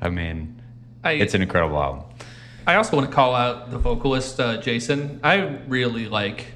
I 0.00 0.08
mean, 0.10 0.60
I, 1.04 1.12
it's 1.12 1.34
an 1.34 1.42
incredible 1.42 1.80
album. 1.82 2.04
I 2.66 2.74
also 2.74 2.96
want 2.96 3.08
to 3.08 3.14
call 3.14 3.34
out 3.34 3.70
the 3.70 3.78
vocalist 3.78 4.38
uh, 4.38 4.60
Jason. 4.60 5.20
I 5.24 5.36
really 5.68 6.06
like 6.08 6.46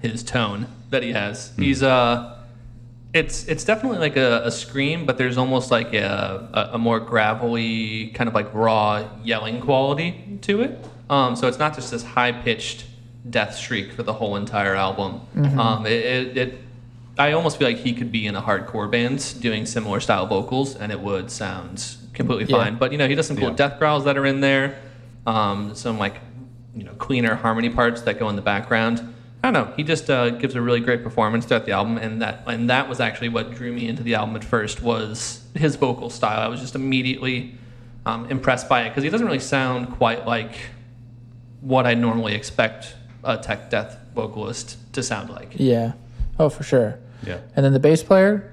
his 0.00 0.22
tone 0.24 0.66
that 0.90 1.02
he 1.02 1.12
has. 1.12 1.52
He's 1.56 1.82
uh 1.82 2.30
it's 3.12 3.46
it's 3.46 3.62
definitely 3.62 3.98
like 3.98 4.16
a, 4.16 4.42
a 4.44 4.50
scream, 4.50 5.06
but 5.06 5.16
there's 5.18 5.38
almost 5.38 5.70
like 5.70 5.94
a, 5.94 6.48
a, 6.52 6.74
a 6.74 6.78
more 6.78 6.98
gravelly 6.98 8.08
kind 8.08 8.26
of 8.26 8.34
like 8.34 8.52
raw 8.52 9.08
yelling 9.22 9.60
quality 9.60 10.38
to 10.42 10.62
it. 10.62 10.84
Um, 11.10 11.36
so 11.36 11.48
it's 11.48 11.58
not 11.58 11.74
just 11.74 11.90
this 11.90 12.02
high 12.02 12.32
pitched 12.32 12.86
death 13.28 13.56
shriek 13.56 13.92
for 13.92 14.02
the 14.02 14.12
whole 14.12 14.36
entire 14.36 14.74
album. 14.74 15.20
Um, 15.58 15.86
it, 15.86 15.92
it, 15.92 16.36
it 16.36 16.58
I 17.18 17.32
almost 17.32 17.58
feel 17.58 17.68
like 17.68 17.78
he 17.78 17.92
could 17.92 18.10
be 18.10 18.26
in 18.26 18.34
a 18.34 18.42
hardcore 18.42 18.90
band 18.90 19.34
doing 19.40 19.66
similar 19.66 20.00
style 20.00 20.26
vocals, 20.26 20.74
and 20.76 20.90
it 20.90 21.00
would 21.00 21.30
sound 21.30 21.96
completely 22.12 22.46
Yeah. 22.46 22.64
fine. 22.64 22.76
But 22.76 22.92
you 22.92 22.98
know, 22.98 23.06
he 23.08 23.14
does 23.14 23.26
some 23.26 23.36
cool 23.36 23.50
Yeah. 23.50 23.54
death 23.56 23.78
growls 23.78 24.04
that 24.04 24.16
are 24.18 24.26
in 24.26 24.40
there. 24.40 24.76
Um, 25.26 25.74
some 25.74 25.98
like 25.98 26.16
you 26.74 26.84
know 26.84 26.92
cleaner 26.94 27.34
harmony 27.36 27.70
parts 27.70 28.02
that 28.02 28.18
go 28.18 28.28
in 28.28 28.36
the 28.36 28.42
background. 28.42 29.14
I 29.42 29.50
don't 29.50 29.68
know. 29.68 29.74
He 29.76 29.82
just 29.84 30.08
uh, 30.10 30.30
gives 30.30 30.54
a 30.54 30.60
really 30.62 30.80
great 30.80 31.02
performance 31.04 31.44
throughout 31.44 31.66
the 31.66 31.72
album, 31.72 31.98
and 31.98 32.20
that 32.22 32.42
and 32.46 32.68
that 32.70 32.88
was 32.88 32.98
actually 32.98 33.28
what 33.28 33.54
drew 33.54 33.72
me 33.72 33.86
into 33.88 34.02
the 34.02 34.14
album 34.16 34.34
at 34.36 34.44
first 34.44 34.82
was 34.82 35.44
his 35.54 35.76
vocal 35.76 36.10
style. 36.10 36.40
I 36.40 36.48
was 36.48 36.60
just 36.60 36.74
immediately 36.74 37.54
um, 38.06 38.26
impressed 38.30 38.68
by 38.68 38.82
it 38.82 38.88
because 38.90 39.04
he 39.04 39.10
doesn't 39.10 39.26
really 39.26 39.38
sound 39.38 39.90
quite 39.92 40.26
like 40.26 40.52
what 41.64 41.86
I 41.86 41.94
normally 41.94 42.34
expect 42.34 42.94
a 43.24 43.38
tech 43.38 43.70
death 43.70 43.96
vocalist 44.14 44.76
to 44.92 45.02
sound 45.02 45.30
like. 45.30 45.52
Yeah. 45.56 45.92
Oh, 46.38 46.48
for 46.50 46.62
sure. 46.62 46.98
Yeah. 47.26 47.38
And 47.56 47.64
then 47.64 47.72
the 47.72 47.80
bass 47.80 48.02
player, 48.02 48.52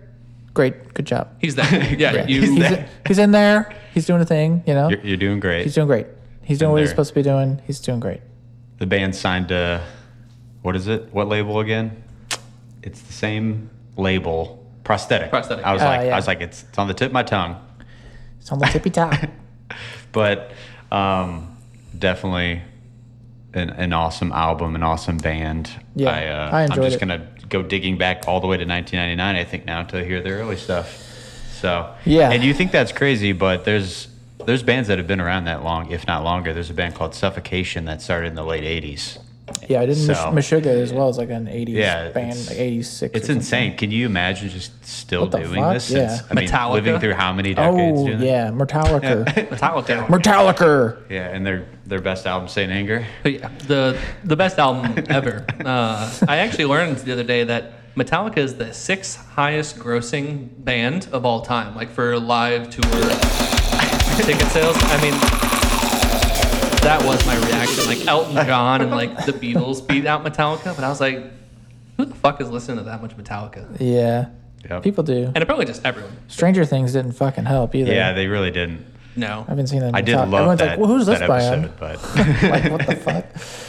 great, 0.53 0.93
good 0.93 1.05
job. 1.05 1.27
He's 1.39 1.55
that. 1.55 1.71
Yeah, 1.99 2.13
Yeah. 2.13 2.27
you. 2.27 2.41
he's, 2.41 2.71
in, 2.71 2.85
he's 3.05 3.17
in 3.19 3.31
there. 3.31 3.75
He's 3.93 4.05
doing 4.05 4.21
a 4.21 4.25
thing. 4.25 4.63
You 4.65 4.73
know. 4.73 4.89
You're, 4.89 5.01
you're 5.01 5.17
doing 5.17 5.39
great. 5.41 5.63
He's 5.63 5.75
doing 5.75 5.87
great. 5.87 6.07
He's 6.43 6.57
doing 6.59 6.69
In 6.69 6.73
what 6.73 6.81
he's 6.81 6.89
supposed 6.89 7.09
to 7.09 7.15
be 7.15 7.21
doing. 7.23 7.61
He's 7.67 7.79
doing 7.79 7.99
great. 7.99 8.21
the 8.79 8.85
band 8.87 9.15
signed 9.15 9.49
to 9.49 9.83
what 10.61 10.75
is 10.75 10.87
it? 10.87 11.13
What 11.13 11.27
label 11.27 11.59
again? 11.59 12.03
It's 12.81 13.01
the 13.01 13.13
same 13.13 13.69
label 13.97 14.65
prosthetic. 14.83 15.29
Prosthetic, 15.29 15.65
I 15.65 15.73
was 15.73 15.81
yeah. 15.81 15.87
like, 15.89 15.99
Uh, 15.99 16.03
yeah. 16.05 16.13
I 16.13 16.15
was 16.15 16.27
like, 16.27 16.41
it's, 16.41 16.63
it's 16.63 16.77
on 16.77 16.87
the 16.87 16.93
tip 16.93 17.07
of 17.07 17.13
my 17.13 17.23
tongue. 17.23 17.55
It's 18.39 18.51
on 18.51 18.59
the 18.59 18.65
tippy 18.67 18.89
top. 18.89 19.13
but 20.11 20.51
um, 20.91 21.55
definitely 21.97 22.61
an, 23.53 23.70
an 23.72 23.93
awesome 23.93 24.31
album, 24.31 24.75
an 24.75 24.84
awesome 24.84 25.17
band. 25.17 25.70
Yeah, 25.96 26.10
I, 26.10 26.27
uh, 26.27 26.50
I 26.51 26.63
enjoyed 26.63 26.77
I'm 26.79 26.84
just 26.86 26.98
it. 26.98 27.00
gonna 27.00 27.27
go 27.50 27.62
digging 27.63 27.98
back 27.98 28.27
all 28.27 28.39
the 28.39 28.48
way 28.48 28.58
to 28.58 28.65
1999, 28.65 29.36
I 29.36 29.43
think 29.43 29.65
now 29.65 29.84
to 29.84 30.03
hear 30.03 30.22
their 30.22 30.38
early 30.39 30.55
stuff. 30.58 31.08
So 31.60 31.93
Yeah. 32.05 32.31
and 32.31 32.43
you 32.43 32.53
think 32.53 32.72
that's 32.72 32.91
crazy, 32.91 33.34
but 33.34 33.65
there's 33.65 34.08
there's 34.46 34.63
bands 34.63 34.88
that 34.88 34.98
have 34.98 35.05
been 35.05 35.22
around 35.22 35.46
that 35.46 35.63
long, 35.63 35.91
if 35.91 36.08
not 36.08 36.24
longer. 36.24 36.51
There's 36.51 36.72
a 36.72 36.74
band 36.74 36.96
called 36.96 37.13
Suffocation 37.13 37.86
that 37.86 38.01
started 38.01 38.27
in 38.29 38.36
the 38.36 38.43
late 38.43 38.63
80s. 38.63 39.20
Yeah, 39.67 39.81
I 39.81 39.86
did 39.86 39.96
So- 39.98 40.31
Mish- 40.31 40.50
Meshuggah 40.51 40.65
as 40.67 40.91
well 40.93 41.08
as 41.10 41.17
like 41.17 41.29
an 41.29 41.48
80s 41.48 41.70
Yeah, 41.75 42.10
band, 42.10 42.38
like 42.48 42.58
86. 42.60 43.15
It's 43.15 43.29
insane. 43.29 43.77
Can 43.77 43.91
you 43.91 44.05
imagine 44.05 44.50
just 44.50 44.72
still 44.86 45.22
What 45.22 45.31
the 45.31 45.39
doing 45.39 45.62
fuck? 45.62 45.74
this? 45.74 45.86
Since, 45.86 46.22
Yeah. 46.22 46.27
I 46.29 46.34
mean, 46.34 46.48
Metallica? 46.48 46.72
living 46.74 47.00
through 47.00 47.13
how 47.13 47.34
many 47.34 47.53
decades? 47.53 48.00
Oh, 48.00 48.05
doing 48.08 48.20
that? 48.20 48.25
yeah, 48.25 48.50
Metallica. 48.51 49.25
Metallica. 49.50 50.08
Metallica. 50.08 50.98
Yeah, 51.10 51.27
and 51.29 51.46
their 51.46 51.65
their 51.86 52.01
best 52.01 52.25
album, 52.25 52.48
Saint 52.48 52.72
Anger. 52.72 53.05
But 53.24 53.34
yeah, 53.34 53.50
the 53.67 53.98
the 54.24 54.36
best 54.36 54.60
album 54.60 55.03
ever. 55.10 55.46
Uh, 55.63 56.10
I 56.27 56.38
actually 56.38 56.65
learned 56.65 56.98
the 56.98 57.12
other 57.13 57.24
day 57.24 57.43
that 57.46 57.93
Metallica 57.96 58.38
is 58.38 58.55
the 58.55 58.74
sixth 58.74 59.17
highest 59.36 59.77
grossing 59.77 60.48
band 60.63 61.08
of 61.12 61.25
all 61.25 61.41
time, 61.41 61.75
like 61.75 61.89
for 61.89 62.17
live 62.20 62.70
tour 62.70 62.84
ticket 64.17 64.48
sales. 64.48 64.77
I 64.79 65.01
mean, 65.01 65.50
that 66.81 67.03
was 67.05 67.23
my 67.25 67.35
reaction. 67.47 67.85
Like 67.85 68.05
Elton 68.07 68.33
John 68.45 68.81
and 68.81 68.91
like 68.91 69.25
the 69.25 69.33
Beatles 69.33 69.85
beat 69.88 70.05
out 70.05 70.23
Metallica, 70.23 70.75
but 70.75 70.83
I 70.83 70.89
was 70.89 71.00
like, 71.01 71.23
who 71.97 72.05
the 72.05 72.15
fuck 72.15 72.41
is 72.41 72.50
listening 72.50 72.77
to 72.77 72.83
that 72.83 73.01
much 73.01 73.15
Metallica? 73.17 73.77
Yeah. 73.79 74.29
Yep. 74.69 74.83
People 74.83 75.03
do. 75.03 75.25
And 75.33 75.38
apparently 75.38 75.65
just 75.65 75.85
everyone. 75.85 76.15
Stranger 76.27 76.65
Things 76.65 76.93
didn't 76.93 77.13
fucking 77.13 77.45
help 77.45 77.73
either. 77.75 77.91
Yeah, 77.93 78.13
they 78.13 78.27
really 78.27 78.51
didn't. 78.51 78.85
No. 79.15 79.43
I 79.47 79.51
haven't 79.51 79.67
seen 79.67 79.81
that. 79.81 79.95
I 79.95 80.01
did 80.01 80.15
Metallica- 80.15 80.17
love 80.19 80.33
Everyone's 80.33 80.59
that, 80.59 80.69
like, 80.69 80.79
well, 80.79 80.88
who's 80.88 81.05
this 81.05 81.19
that 81.19 81.27
by 81.27 81.43
episode, 81.43 81.79
but 81.79 82.15
like, 82.43 82.71
what 82.71 82.85
the 82.88 82.95
fuck? 82.95 83.25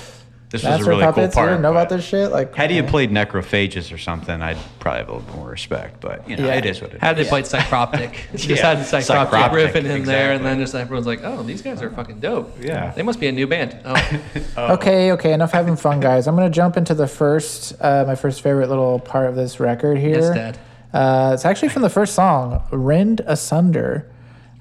this 0.53 0.63
was 0.63 0.71
Master 0.71 0.85
a 0.85 0.89
really 0.89 1.03
cool 1.03 1.13
Puppets? 1.15 1.35
You 1.35 1.39
part. 1.41 1.49
didn't 1.51 1.63
know 1.63 1.71
about 1.73 1.89
this 1.89 2.05
shit? 2.05 2.31
Like, 2.31 2.55
Had 2.55 2.71
he 2.71 2.77
had 2.77 2.87
played 2.89 3.11
Necrophagist 3.11 3.93
or 3.93 3.99
something, 3.99 4.41
I'd 4.41 4.57
probably 4.79 4.99
have 5.01 5.09
a 5.09 5.13
little 5.17 5.37
more 5.37 5.49
respect. 5.49 6.01
But 6.01 6.29
you 6.29 6.37
know, 6.37 6.47
Yeah. 6.47 6.55
it 6.55 6.67
is 6.67 6.81
what 6.81 6.91
it 6.93 6.97
is. 6.97 7.01
Had 7.01 7.17
they 7.17 7.25
played 7.25 7.45
Psycroptic, 7.47 8.15
just 8.33 8.47
Yeah, 8.49 8.75
had 8.75 8.79
Psycroptic, 8.87 9.27
Psycroptic, 9.31 9.73
riffing 9.73 9.85
in 9.87 10.05
there, 10.05 10.33
and 10.33 10.45
then 10.45 10.59
just 10.61 10.75
everyone's 10.75 11.07
like, 11.07 11.21
"Oh, 11.25 11.43
these 11.43 11.63
guys 11.63 11.83
are 11.83 11.91
fucking 11.91 12.21
dope." 12.21 12.57
Yeah. 12.63 12.93
they 12.95 13.03
must 13.03 13.19
be 13.19 13.27
a 13.27 13.33
new 13.33 13.47
band. 13.49 13.77
Oh, 14.57 14.75
Okay, 14.75 15.13
okay, 15.13 15.33
enough 15.33 15.51
having 15.53 15.77
fun, 15.77 15.99
guys. 16.01 16.27
I'm 16.29 16.35
gonna 16.37 16.51
jump 16.51 16.77
into 16.77 16.95
the 16.95 17.07
first, 17.09 17.73
uh, 17.81 18.05
my 18.07 18.15
first 18.15 18.43
favorite 18.43 18.69
little 18.69 18.99
part 19.01 19.27
of 19.29 19.35
this 19.35 19.59
record 19.59 19.97
here. 19.99 20.17
Yes, 20.21 20.35
Dad. 20.35 20.59
Uh, 20.93 21.31
it's 21.33 21.45
actually 21.47 21.71
from 21.71 21.81
the 21.83 21.89
first 21.91 22.15
song, 22.15 22.63
"Rend 22.71 23.23
Asunder," 23.27 24.11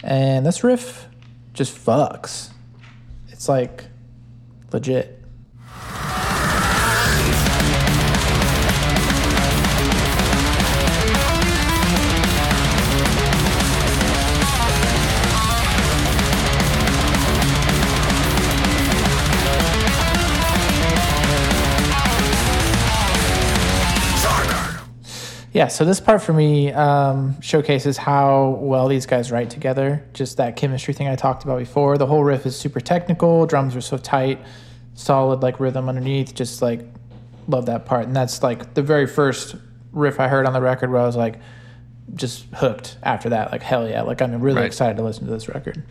and 0.04 0.46
this 0.46 0.64
riff 0.64 1.08
just 1.54 1.76
fucks. 1.76 2.50
It's 3.30 3.50
like 3.50 3.86
legit. 4.72 5.21
Yeah, 25.54 25.68
so 25.68 25.84
this 25.84 26.00
part 26.00 26.22
for 26.22 26.32
me 26.32 26.72
um, 26.72 27.40
showcases 27.42 27.98
how 27.98 28.58
well 28.62 28.88
these 28.88 29.06
guys 29.06 29.32
write 29.32 29.50
together. 29.50 30.04
Just 30.14 30.38
that 30.38 30.56
chemistry 30.56 30.94
thing 30.94 31.08
I 31.10 31.16
talked 31.18 31.44
about 31.44 31.60
before. 31.60 31.98
The 31.98 32.06
whole 32.08 32.24
riff 32.24 32.46
is 32.46 32.56
super 32.58 32.80
technical. 32.80 33.46
Drums 33.46 33.76
are 33.76 33.82
so 33.82 33.98
tight, 33.98 34.40
solid 34.94 35.42
like 35.42 35.60
rhythm 35.60 35.90
underneath. 35.90 36.34
Just 36.34 36.62
like 36.62 36.86
love 37.50 37.66
that 37.66 37.86
part. 37.86 38.06
And 38.06 38.16
that's 38.16 38.42
like 38.42 38.76
the 38.76 38.82
very 38.82 39.06
first 39.08 39.56
riff 39.92 40.22
I 40.22 40.30
heard 40.30 40.46
on 40.46 40.54
the 40.54 40.62
record 40.62 40.90
where 40.90 41.02
I 41.02 41.06
was 41.06 41.18
like 41.18 41.40
just 42.16 42.46
hooked 42.54 42.98
after 43.04 43.30
that. 43.30 43.52
Like 43.52 43.62
hell 43.62 43.88
yeah! 43.90 44.04
Like 44.04 44.22
I'm 44.22 44.40
really 44.42 44.58
Right. 44.58 44.66
excited 44.66 44.96
to 44.98 45.04
listen 45.04 45.26
to 45.26 45.32
this 45.32 45.50
record. 45.50 45.84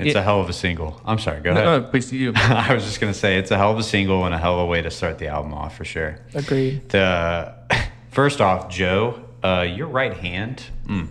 It's 0.00 0.14
Yeah. 0.14 0.20
a 0.20 0.24
hell 0.24 0.40
of 0.40 0.48
a 0.48 0.52
single. 0.52 1.00
I'm 1.04 1.20
sorry. 1.20 1.40
Go 1.42 1.54
no, 1.54 1.60
ahead. 1.60 1.82
no, 1.84 1.88
please 1.90 2.12
you. 2.12 2.32
I 2.36 2.74
was 2.74 2.82
just 2.82 3.00
gonna 3.00 3.14
say 3.14 3.38
it's 3.38 3.52
a 3.52 3.56
hell 3.56 3.70
of 3.70 3.78
a 3.78 3.84
single 3.84 4.24
and 4.24 4.34
a 4.34 4.38
hell 4.38 4.54
of 4.54 4.60
a 4.62 4.66
way 4.66 4.82
to 4.82 4.90
start 4.90 5.18
the 5.18 5.28
album 5.28 5.54
off 5.54 5.76
for 5.76 5.84
sure. 5.84 6.18
Agreed. 6.34 6.88
The 6.88 7.54
first 8.12 8.40
off, 8.40 8.68
Joe, 8.68 9.24
uh, 9.42 9.66
your 9.68 9.88
right 9.88 10.16
hand, 10.16 10.62
mm, 10.86 11.08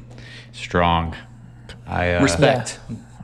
strong. 0.53 1.15
I 1.86 2.15
uh, 2.15 2.24
Respect. 2.24 2.79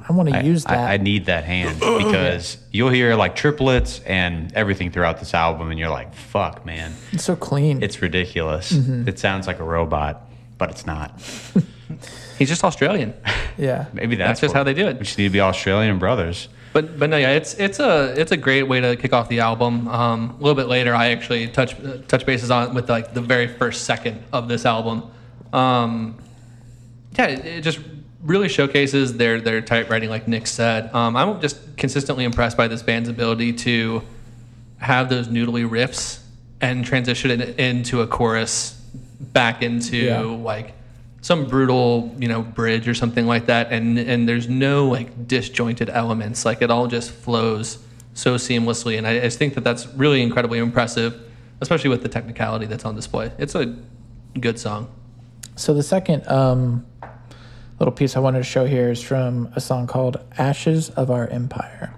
I 0.09 0.13
want 0.13 0.29
to 0.29 0.43
use 0.43 0.63
that. 0.65 0.77
I, 0.77 0.93
I 0.93 0.97
need 0.97 1.25
that 1.25 1.43
hand 1.43 1.79
because 1.79 2.57
you'll 2.71 2.89
hear 2.89 3.15
like 3.15 3.35
triplets 3.35 3.99
and 4.01 4.53
everything 4.53 4.91
throughout 4.91 5.19
this 5.19 5.33
album, 5.33 5.69
and 5.69 5.79
you're 5.79 5.89
like, 5.89 6.13
"Fuck, 6.13 6.65
man, 6.65 6.93
it's 7.11 7.23
so 7.23 7.35
clean. 7.35 7.83
it's 7.83 8.01
ridiculous. 8.01 8.71
Mm-hmm. 8.71 9.07
It 9.07 9.19
sounds 9.19 9.47
like 9.47 9.59
a 9.59 9.63
robot, 9.63 10.29
but 10.57 10.69
it's 10.69 10.85
not. 10.85 11.19
He's 12.37 12.49
just 12.49 12.63
Australian. 12.63 13.13
yeah. 13.57 13.87
Maybe 13.93 14.15
that's, 14.15 14.29
That's 14.29 14.41
just 14.41 14.53
how 14.53 14.63
they 14.63 14.73
do 14.73 14.87
it. 14.87 14.97
We 14.97 15.05
just 15.05 15.17
need 15.17 15.25
to 15.25 15.29
be 15.31 15.41
Australian 15.41 15.99
brothers. 15.99 16.49
But 16.73 16.99
but 16.99 17.09
no, 17.09 17.17
yeah, 17.17 17.31
it's 17.31 17.53
it's 17.55 17.79
a 17.79 18.13
it's 18.19 18.31
a 18.31 18.37
great 18.37 18.63
way 18.63 18.79
to 18.81 18.95
kick 18.95 19.13
off 19.13 19.29
the 19.29 19.39
album. 19.39 19.87
Um, 19.87 20.31
a 20.31 20.41
little 20.41 20.55
bit 20.55 20.67
later, 20.67 20.93
I 20.93 21.09
actually 21.09 21.47
touch 21.47 21.79
uh, 21.79 21.97
touch 22.07 22.25
bases 22.25 22.51
on 22.51 22.73
with 22.73 22.89
like 22.89 23.13
the 23.13 23.21
very 23.21 23.47
first 23.47 23.85
second 23.85 24.23
of 24.31 24.47
this 24.47 24.65
album. 24.65 25.09
Um, 25.53 26.17
yeah, 27.17 27.27
it, 27.27 27.45
it 27.45 27.61
just 27.61 27.79
really 28.21 28.49
showcases 28.49 29.17
their 29.17 29.39
their 29.41 29.61
tight 29.61 29.89
writing, 29.89 30.09
like 30.09 30.27
Nick 30.27 30.45
said. 30.47 30.93
Um, 30.93 31.15
I'm 31.15 31.39
just 31.41 31.77
consistently 31.77 32.25
impressed 32.25 32.57
by 32.57 32.67
this 32.67 32.83
band's 32.83 33.09
ability 33.09 33.53
to 33.53 34.03
have 34.79 35.09
those 35.09 35.27
noodly 35.27 35.67
riffs 35.67 36.19
and 36.61 36.85
transition 36.85 37.31
it 37.31 37.59
into 37.59 38.01
a 38.01 38.07
chorus 38.07 38.73
back 39.19 39.63
into 39.63 39.97
Yeah. 39.97 40.19
like 40.21 40.73
some 41.27 41.45
brutal 41.45 42.15
you 42.17 42.27
know 42.27 42.41
bridge 42.41 42.87
or 42.87 42.93
something 42.93 43.27
like 43.27 43.47
that 43.47 43.71
and 43.71 43.99
and 43.99 44.29
there's 44.29 44.47
no 44.47 44.87
like 44.87 45.27
disjointed 45.27 45.89
elements. 45.89 46.45
Like 46.45 46.61
it 46.61 46.71
all 46.71 46.87
just 46.87 47.11
flows 47.11 47.79
so 48.13 48.33
seamlessly 48.33 48.97
and 48.97 49.05
i 49.05 49.19
just 49.19 49.37
think 49.37 49.53
that 49.53 49.63
that's 49.63 49.85
really 49.89 50.23
incredibly 50.23 50.57
impressive 50.57 51.21
especially 51.61 51.89
with 51.89 52.01
the 52.01 52.09
technicality 52.09 52.65
that's 52.65 52.85
on 52.85 52.95
display. 52.95 53.31
It's 53.37 53.55
a 53.55 53.75
good 54.39 54.59
song. 54.59 54.89
So 55.55 55.73
the 55.73 55.83
second 55.83 56.27
um, 56.27 56.85
little 57.79 57.91
piece 57.91 58.15
I 58.15 58.19
wanted 58.19 58.39
to 58.39 58.43
show 58.43 58.65
here 58.65 58.91
is 58.91 59.01
from 59.01 59.51
a 59.55 59.61
song 59.61 59.87
called 59.87 60.17
"Ashes 60.37 60.89
of 60.91 61.09
Our 61.09 61.27
Empire." 61.27 61.93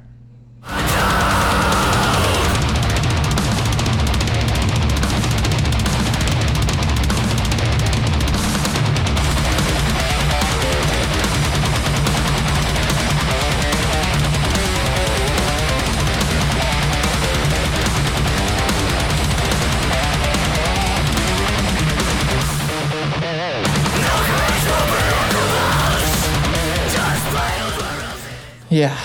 Yeah. 28.80 28.98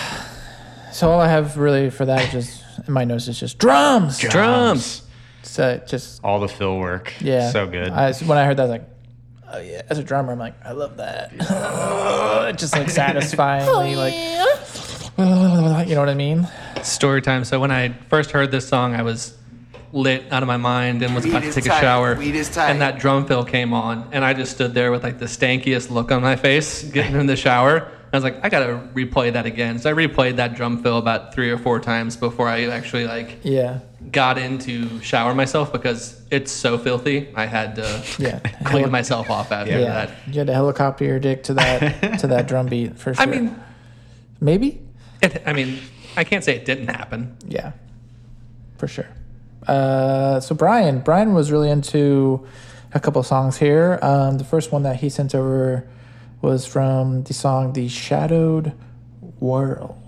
So 0.92 1.10
all 1.10 1.20
I 1.20 1.28
have 1.28 1.56
really 1.56 1.90
for 1.90 2.04
that 2.06 2.22
is 2.26 2.32
just 2.32 2.86
in 2.86 2.92
my 2.92 3.04
notes 3.04 3.26
is 3.28 3.38
just 3.38 3.58
drums. 3.58 4.18
drums 4.18 5.02
So 5.42 5.80
just 5.86 6.20
All 6.24 6.40
the 6.40 6.48
fill 6.48 6.78
work. 6.78 7.12
yeah, 7.20 7.50
So 7.50 7.66
good. 7.66 7.88
I, 7.90 8.12
when 8.12 8.38
I 8.38 8.44
heard 8.44 8.56
that, 8.58 8.62
I 8.62 8.66
was 8.66 8.70
like, 8.70 8.88
oh 9.52 9.58
yeah. 9.60 9.82
As 9.90 9.98
a 9.98 10.04
drummer, 10.04 10.32
I'm 10.32 10.38
like, 10.38 10.54
I 10.64 10.72
love 10.72 10.96
that. 10.98 11.36
just 12.56 12.74
like 12.74 12.90
satisfyingly, 12.90 13.94
oh, 13.94 13.98
like, 13.98 14.14
you 15.88 15.94
know 15.94 16.00
what 16.00 16.08
I 16.08 16.14
mean? 16.14 16.48
story 16.82 17.22
time 17.22 17.44
so 17.44 17.58
when 17.58 17.70
i 17.70 17.88
first 18.10 18.30
heard 18.30 18.50
this 18.50 18.68
song 18.68 18.94
i 18.94 19.00
was 19.00 19.34
lit 19.92 20.22
out 20.30 20.42
of 20.42 20.46
my 20.46 20.58
mind 20.58 21.02
and 21.02 21.14
was 21.14 21.24
about 21.24 21.40
to 21.42 21.48
is 21.48 21.54
take 21.54 21.64
a 21.64 21.70
shower 21.70 22.14
Weed 22.14 22.34
is 22.34 22.50
tight. 22.50 22.68
and 22.70 22.82
that 22.82 22.98
drum 22.98 23.24
fill 23.26 23.42
came 23.42 23.72
on 23.72 24.06
and 24.12 24.22
i 24.22 24.34
just 24.34 24.52
stood 24.52 24.74
there 24.74 24.90
with 24.92 25.02
like 25.02 25.18
the 25.18 25.24
stankiest 25.24 25.90
look 25.90 26.12
on 26.12 26.20
my 26.20 26.36
face 26.36 26.82
getting 26.82 27.14
in 27.16 27.24
the 27.26 27.36
shower 27.36 27.90
I 28.14 28.16
was 28.16 28.24
like, 28.24 28.44
I 28.44 28.48
gotta 28.48 28.80
replay 28.94 29.32
that 29.32 29.44
again. 29.44 29.78
So 29.80 29.90
I 29.90 29.92
replayed 29.92 30.36
that 30.36 30.54
drum 30.54 30.82
fill 30.82 30.98
about 30.98 31.34
three 31.34 31.50
or 31.50 31.58
four 31.58 31.80
times 31.80 32.16
before 32.16 32.48
I 32.48 32.66
actually 32.66 33.06
like 33.06 33.38
Yeah, 33.42 33.80
got 34.12 34.38
into 34.38 35.00
shower 35.00 35.34
myself 35.34 35.72
because 35.72 36.22
it's 36.30 36.52
so 36.52 36.78
filthy. 36.78 37.28
I 37.34 37.46
had 37.46 37.74
to 37.74 38.04
yeah. 38.18 38.38
clean 38.64 38.90
myself 38.90 39.30
off 39.30 39.50
after 39.50 39.72
yeah, 39.72 40.06
that. 40.06 40.10
you 40.28 40.38
had 40.38 40.46
to 40.46 40.52
helicopter 40.54 41.04
your 41.04 41.18
dick 41.18 41.42
to 41.44 41.54
that 41.54 42.20
to 42.20 42.28
that 42.28 42.46
drum 42.46 42.66
beat 42.66 42.96
for 42.98 43.14
sure. 43.14 43.22
I 43.22 43.26
mean, 43.26 43.60
maybe. 44.40 44.80
it, 45.20 45.42
I 45.44 45.52
mean, 45.52 45.80
I 46.16 46.22
can't 46.22 46.44
say 46.44 46.54
it 46.54 46.64
didn't 46.64 46.88
happen. 46.88 47.36
Yeah, 47.48 47.72
for 48.78 48.86
sure. 48.86 49.08
Uh, 49.66 50.38
so 50.38 50.54
Bryan, 50.54 51.00
Bryan 51.00 51.34
was 51.34 51.50
really 51.50 51.70
into 51.70 52.46
a 52.92 53.00
couple 53.00 53.22
songs 53.24 53.56
here. 53.56 53.98
Um, 54.02 54.38
the 54.38 54.44
first 54.44 54.70
one 54.70 54.84
that 54.84 54.96
he 54.96 55.08
sent 55.08 55.34
over 55.34 55.88
was 56.44 56.66
from 56.66 57.22
the 57.22 57.32
song 57.32 57.72
"The 57.72 57.88
Shadowed 57.88 58.74
World." 59.40 60.03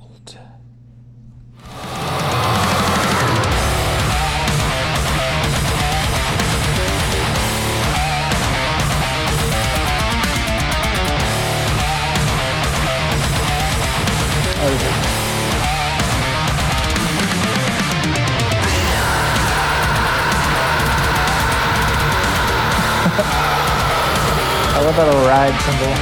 I 24.96 24.98
love 24.98 25.08
that 25.08 25.14
little 25.14 25.28
ride 25.28 25.60
symbol. 25.60 25.92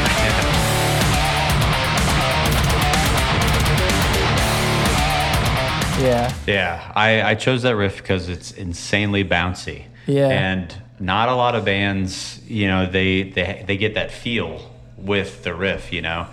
Yeah. 6.05 6.35
Yeah, 6.47 6.93
I, 6.95 7.23
I 7.23 7.35
chose 7.35 7.63
that 7.63 7.75
riff 7.77 7.97
because 7.97 8.29
it's 8.29 8.53
insanely 8.53 9.25
bouncy. 9.25 9.87
Yeah. 10.07 10.29
And 10.29 10.75
not 11.01 11.29
a 11.29 11.35
lot 11.35 11.55
of 11.57 11.65
bands, 11.65 12.41
you 12.47 12.69
know, 12.69 12.87
they, 12.89 13.25
they 13.25 13.65
they 13.67 13.77
get 13.77 13.95
that 13.95 14.13
feel 14.13 14.71
with 14.97 15.43
the 15.43 15.55
riff, 15.55 15.93
you 15.93 16.03
know. 16.03 16.29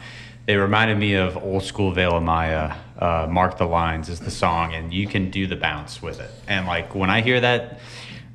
They 0.46 0.56
reminded 0.58 0.98
me 0.98 1.16
of 1.16 1.38
old 1.38 1.64
school 1.64 1.92
Veil 1.92 2.18
of 2.18 2.24
Maya. 2.24 2.76
Uh, 3.00 3.28
Mark 3.28 3.58
the 3.58 3.66
Lines 3.66 4.10
is 4.10 4.20
the 4.20 4.30
song, 4.30 4.76
and 4.76 4.94
you 4.94 5.08
can 5.08 5.32
do 5.32 5.48
the 5.48 5.56
bounce 5.56 6.02
with 6.02 6.20
it. 6.20 6.30
And 6.48 6.68
like 6.68 6.94
when 6.94 7.10
I 7.10 7.22
hear 7.22 7.40
that 7.40 7.80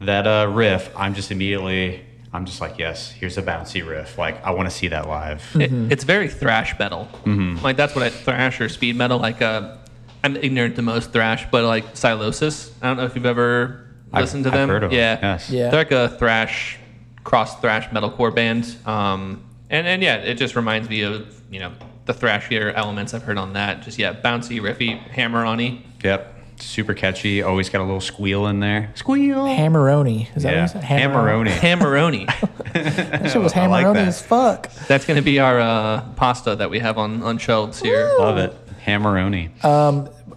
that 0.01 0.27
uh, 0.27 0.51
riff, 0.53 0.91
I'm 0.97 1.15
just 1.15 1.31
immediately 1.31 2.06
I'm 2.37 2.45
just 2.45 2.61
like, 2.61 2.79
yes, 2.79 3.11
here's 3.11 3.39
a 3.39 3.43
bouncy 3.43 3.87
riff. 3.87 4.19
Like 4.19 4.45
I 4.45 4.51
want 4.51 4.69
to 4.71 4.75
see 4.75 4.89
that 4.89 5.09
live. 5.09 5.43
It, 5.55 5.73
it's 5.91 6.05
very 6.05 6.29
thrash 6.29 6.79
metal. 6.79 7.09
Like 7.63 7.77
that's 7.77 7.95
what 7.95 8.05
I 8.05 8.11
thrash 8.11 8.61
or 8.61 8.69
speed 8.69 8.97
metal. 8.97 9.19
Like 9.19 9.41
uh, 9.43 9.77
I'm 10.23 10.37
ignorant 10.37 10.77
to 10.77 10.83
most 10.83 11.13
thrash, 11.13 11.47
but 11.51 11.65
like 11.65 11.85
Sylosis. 11.97 12.73
I 12.83 12.89
don't 12.89 12.99
know 12.99 13.05
if 13.05 13.15
you've 13.17 13.27
ever 13.27 13.87
I've- 14.13 14.23
listened 14.23 14.45
to 14.45 14.51
I've 14.51 14.55
them. 14.57 14.69
heard 14.69 14.85
of 14.85 14.93
'em, 14.93 14.97
yeah, 14.99 15.19
yes. 15.23 15.51
Yeah. 15.51 15.71
They're 15.71 15.81
like 15.81 15.93
a 15.93 16.11
thrash, 16.19 16.79
cross 17.25 17.59
thrash 17.61 17.89
metalcore 17.89 18.35
band. 18.35 18.77
Um, 18.87 19.43
and 19.71 19.87
and 19.87 20.03
yeah, 20.03 20.17
it 20.17 20.35
just 20.35 20.55
reminds 20.57 20.89
me 20.91 21.01
of 21.03 21.41
you 21.51 21.59
know 21.61 21.73
the 22.05 22.13
thrashier 22.15 22.73
elements 22.75 23.15
I've 23.15 23.23
heard 23.23 23.39
on 23.39 23.55
that. 23.55 23.83
Just 23.83 23.99
yeah, 23.99 24.13
bouncy, 24.13 24.61
riffy, 24.61 24.99
hammer-on-y. 25.11 25.83
Yep. 26.05 26.35
Super 26.59 26.95
catchy. 26.95 27.43
Always 27.43 27.69
got 27.69 27.81
a 27.81 27.85
little 27.85 28.01
squeal 28.01 28.47
in 28.47 28.61
there. 28.61 28.91
Squeal. 28.95 29.45
Hammeroni. 29.45 30.29
Is 30.37 30.43
that 30.43 30.53
yeah. 30.53 30.63
what 30.63 30.75
you 30.75 30.81
said? 30.81 30.85
Hammeroni. 30.85 31.49
Hammeroni. 32.29 32.73
That 32.73 33.31
shit 33.33 33.43
was 33.43 33.53
I 33.57 33.67
like 33.67 33.87
hammeroni 33.87 33.95
that. 33.95 34.09
as 34.09 34.23
fuck. 34.23 34.71
That's 34.89 35.05
gonna 35.07 35.23
be 35.23 35.39
our 35.41 35.61
uh, 35.61 36.01
pasta 36.17 36.57
that 36.57 36.71
we 36.71 36.79
have 36.81 36.99
on 36.99 37.23
on 37.23 37.39
shelves 37.39 37.81
here. 37.81 38.11
Love 38.19 38.39
it. 38.39 38.55
Hammeroni. 38.85 39.51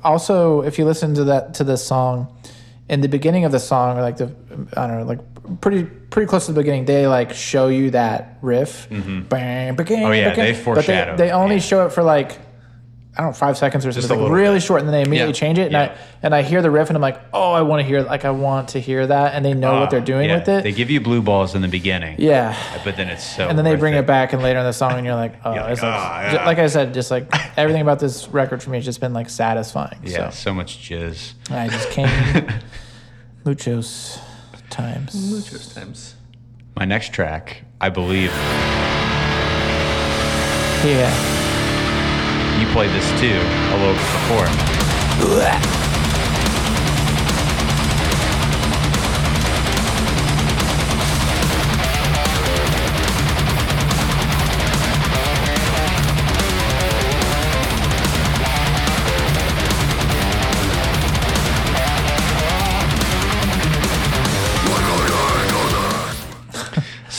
also 0.04 0.62
if 0.62 0.80
you 0.80 0.86
listen 0.86 1.14
to 1.16 1.24
that 1.26 1.54
to 1.56 1.64
this 1.64 1.86
song 1.86 2.36
in 2.90 3.02
the 3.02 3.08
beginning 3.10 3.46
of 3.46 3.52
the 3.52 3.60
song 3.60 3.98
or 3.98 4.02
like 4.02 4.18
the 4.18 4.34
i 4.76 4.88
don't 4.88 4.98
know 5.00 5.04
like 5.06 5.20
pretty 5.62 5.84
pretty 5.84 6.28
close 6.28 6.48
to 6.48 6.52
the 6.54 6.60
beginning 6.60 6.86
they 6.86 7.06
like 7.06 7.32
show 7.34 7.68
you 7.68 7.92
that 7.92 8.38
riff 8.42 8.88
Bang, 8.90 9.26
bang, 9.28 9.76
Oh, 9.80 10.12
yeah, 10.12 10.34
bang. 10.34 10.36
they 10.36 10.52
but 10.54 10.64
foreshadow 10.64 11.16
they, 11.16 11.28
they 11.28 11.32
only 11.32 11.56
yeah. 11.56 11.62
show 11.62 11.86
it 11.86 11.92
for 11.92 12.02
like 12.02 12.40
I 13.18 13.22
don't 13.24 13.32
know, 13.32 13.34
five 13.34 13.58
seconds 13.58 13.86
or 13.86 13.92
something, 13.92 14.18
a 14.18 14.24
like 14.24 14.32
really 14.32 14.56
bit. 14.58 14.64
short, 14.64 14.80
and 14.82 14.88
then 14.88 14.94
they 14.94 15.02
immediately 15.02 15.34
Yeah. 15.34 15.40
change 15.40 15.58
it, 15.60 15.64
and 15.64 15.72
Yeah. 15.74 15.82
I 15.82 15.92
and 16.24 16.34
I 16.36 16.42
hear 16.42 16.62
the 16.62 16.70
riff, 16.72 16.90
and 16.90 16.96
I'm 16.96 17.02
like, 17.02 17.20
oh, 17.34 17.52
I 17.54 17.64
want 17.64 17.82
to 17.82 17.84
hear, 17.88 18.02
like, 18.04 18.24
I 18.24 18.30
want 18.30 18.70
to 18.70 18.80
hear 18.80 19.08
that, 19.08 19.34
and 19.34 19.44
they 19.44 19.54
know 19.54 19.80
what 19.80 19.90
they're 19.90 20.00
doing 20.00 20.30
Uh, 20.30 20.34
Yeah, 20.34 20.40
with 20.40 20.48
it, 20.50 20.64
They 20.64 20.72
give 20.72 20.90
you 20.92 21.02
blue 21.02 21.22
balls 21.22 21.56
in 21.56 21.62
the 21.62 21.68
beginning. 21.68 22.16
yeah, 22.20 22.56
But 22.86 22.96
then 22.98 23.10
it's 23.10 23.24
so. 23.24 23.48
and 23.50 23.58
then 23.58 23.66
they 23.66 23.76
bring 23.76 23.94
it 23.96 24.06
back, 24.06 24.32
and 24.32 24.42
later 24.44 24.60
in 24.60 24.66
the 24.66 24.72
song, 24.74 24.94
and 24.94 25.06
you're 25.06 25.16
like, 25.16 25.34
oh, 25.44 25.54
You're 25.54 25.64
like, 25.64 25.72
it's 25.74 25.82
like, 25.82 25.94
"Ah, 25.94 26.28
ju- 26.30 26.36
yeah." 26.38 26.46
like 26.46 26.60
I 26.60 26.68
said, 26.68 26.94
just 26.94 27.10
like 27.12 27.26
everything 27.58 27.82
about 27.82 28.00
this 28.00 28.28
record 28.30 28.62
for 28.64 28.70
me 28.70 28.78
has 28.78 28.86
just 28.86 29.02
been 29.02 29.14
like 29.14 29.30
satisfying. 29.30 29.98
Yeah, 30.04 30.30
so. 30.30 30.36
so 30.52 30.54
much 30.54 30.78
jizz. 30.90 31.34
I 31.52 31.68
just 31.68 31.90
came 31.90 32.08
muchos 33.46 34.20
times. 34.70 35.16
Muchos 35.32 35.74
times. 35.74 36.16
My 36.78 36.86
next 36.86 37.12
track, 37.12 37.64
I 37.82 37.90
believe 37.90 38.32
Yeah. 40.86 41.49
Played 42.72 42.92
this 42.92 43.10
too 43.20 43.28
a 43.28 43.78
little 43.78 43.94
bit 43.94 44.02
before. 44.02 44.70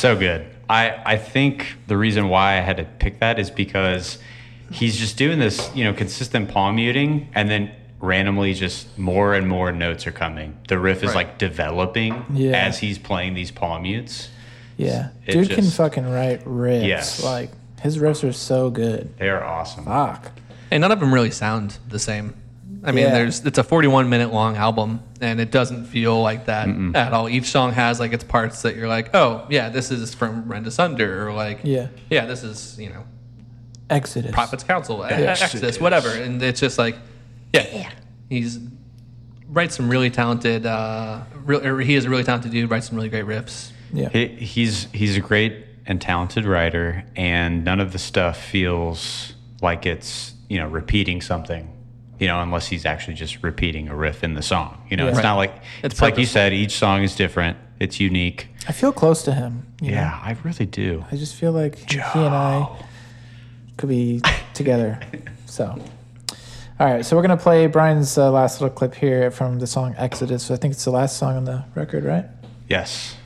So 0.00 0.16
good. 0.16 0.46
I, 0.66 0.98
I 1.04 1.16
think 1.18 1.76
the 1.86 1.94
reason 1.94 2.30
why 2.30 2.56
I 2.56 2.60
had 2.60 2.78
to 2.78 2.84
pick 2.84 3.18
that 3.18 3.38
is 3.38 3.50
because 3.50 4.16
he's 4.70 4.96
just 4.96 5.16
doing 5.16 5.38
this, 5.38 5.70
you 5.74 5.84
know, 5.84 5.92
consistent 5.92 6.48
palm 6.50 6.76
muting 6.76 7.28
and 7.34 7.50
then 7.50 7.70
randomly 8.00 8.54
just 8.54 8.98
more 8.98 9.34
and 9.34 9.46
more 9.46 9.72
notes 9.72 10.06
are 10.06 10.12
coming. 10.12 10.56
The 10.68 10.78
riff 10.78 10.98
is 11.02 11.08
Right. 11.08 11.16
like 11.16 11.38
developing 11.38 12.24
Yeah. 12.32 12.52
as 12.52 12.78
he's 12.78 12.98
playing 12.98 13.34
these 13.34 13.50
palm 13.50 13.82
mutes. 13.82 14.28
Yeah. 14.76 15.08
It 15.26 15.32
Dude 15.32 15.50
can 15.50 15.64
fucking 15.64 16.08
write 16.10 16.44
riffs. 16.44 16.86
Yes. 16.86 17.22
Like 17.22 17.50
his 17.82 17.98
riffs 17.98 18.26
are 18.26 18.32
so 18.32 18.70
good. 18.70 19.10
They 19.18 19.28
are 19.28 19.44
awesome. 19.44 19.84
Fuck. 19.84 20.32
And 20.70 20.80
none 20.80 20.92
of 20.92 21.00
them 21.00 21.12
really 21.12 21.30
sound 21.30 21.76
the 21.88 21.98
same. 21.98 22.34
I 22.82 22.92
mean, 22.92 23.04
Yeah. 23.04 23.10
there's 23.12 23.44
it's 23.44 23.58
a 23.58 23.62
41 23.62 24.08
minute 24.08 24.32
long 24.32 24.56
album, 24.56 25.00
and 25.20 25.38
it 25.38 25.50
doesn't 25.50 25.84
feel 25.84 26.22
like 26.22 26.46
that 26.46 26.66
at 26.94 27.12
all. 27.12 27.28
Each 27.28 27.50
song 27.50 27.72
has 27.72 28.00
like 28.00 28.14
its 28.14 28.24
parts 28.24 28.62
that 28.62 28.74
you're 28.76 28.88
like, 28.88 29.14
oh 29.14 29.42
yeah, 29.50 29.68
this 29.68 29.90
is 29.90 30.14
from 30.14 30.48
Rend 30.50 30.66
Asunder, 30.66 31.28
or 31.28 31.34
like 31.34 31.58
Yeah. 31.62 31.88
yeah, 32.08 32.24
this 32.24 32.42
is 32.42 32.76
you 32.80 32.88
know 32.88 33.04
Exodus. 33.90 34.30
Prophet's 34.32 34.64
Council, 34.64 35.04
Exodus. 35.04 35.42
Exodus, 35.42 35.80
whatever. 35.80 36.10
And 36.10 36.42
it's 36.42 36.60
just 36.60 36.78
like, 36.78 36.96
yeah, 37.52 37.90
he's 38.28 38.58
writes 39.48 39.76
some 39.76 39.88
really 39.90 40.10
talented. 40.10 40.64
Uh, 40.66 41.22
real, 41.44 41.66
or 41.66 41.80
he 41.80 41.94
is 41.94 42.04
a 42.04 42.10
really 42.10 42.24
talented 42.24 42.52
dude. 42.52 42.70
Writes 42.70 42.86
some 42.88 42.96
really 42.96 43.08
great 43.08 43.24
riffs. 43.26 43.72
Yeah. 43.92 44.08
He, 44.10 44.26
he's 44.28 44.86
he's 44.92 45.16
a 45.16 45.20
great 45.20 45.66
and 45.86 46.00
talented 46.00 46.44
writer, 46.44 47.04
and 47.16 47.64
none 47.64 47.80
of 47.80 47.92
the 47.92 47.98
stuff 47.98 48.40
feels 48.42 49.34
like 49.60 49.86
it's 49.86 50.34
you 50.48 50.58
know 50.58 50.68
repeating 50.68 51.20
something, 51.20 51.68
you 52.20 52.28
know, 52.28 52.40
unless 52.40 52.68
he's 52.68 52.86
actually 52.86 53.14
just 53.14 53.42
repeating 53.42 53.88
a 53.88 53.96
riff 53.96 54.22
in 54.22 54.34
the 54.34 54.42
song. 54.42 54.80
You 54.88 54.96
know, 54.96 55.04
Yeah. 55.04 55.08
it's 55.10 55.16
Right. 55.16 55.22
not 55.24 55.36
like 55.36 55.54
It's 55.82 55.94
it's, 55.94 56.02
like 56.02 56.16
you 56.18 56.26
said. 56.26 56.52
Each 56.52 56.72
song 56.78 57.02
is 57.02 57.16
different. 57.16 57.56
It's 57.80 57.98
unique. 57.98 58.46
I 58.68 58.72
feel 58.72 58.92
close 58.92 59.22
to 59.24 59.32
him. 59.32 59.66
you 59.80 59.90
know? 59.90 59.96
Yeah, 59.96 60.20
I 60.22 60.36
really 60.44 60.66
do. 60.66 61.04
I 61.10 61.16
just 61.16 61.34
feel 61.34 61.50
like 61.52 61.76
he 61.90 61.98
and 61.98 62.34
I 62.34 62.68
could 63.80 63.88
be 63.88 64.20
together. 64.52 65.00
So, 65.46 65.64
all 66.78 66.86
right. 66.86 67.04
So 67.04 67.16
we're 67.16 67.22
gonna 67.22 67.36
play 67.36 67.66
Bryan's 67.66 68.16
uh, 68.16 68.30
last 68.30 68.60
little 68.60 68.74
clip 68.76 68.94
here 68.94 69.30
from 69.30 69.58
the 69.58 69.66
song 69.66 69.94
Exodus. 69.96 70.44
So 70.44 70.54
I 70.54 70.58
think 70.58 70.72
it's 70.72 70.84
the 70.84 70.90
last 70.90 71.16
song 71.16 71.36
on 71.36 71.44
the 71.44 71.64
record, 71.74 72.04
right? 72.04 72.26
Yes. 72.68 73.16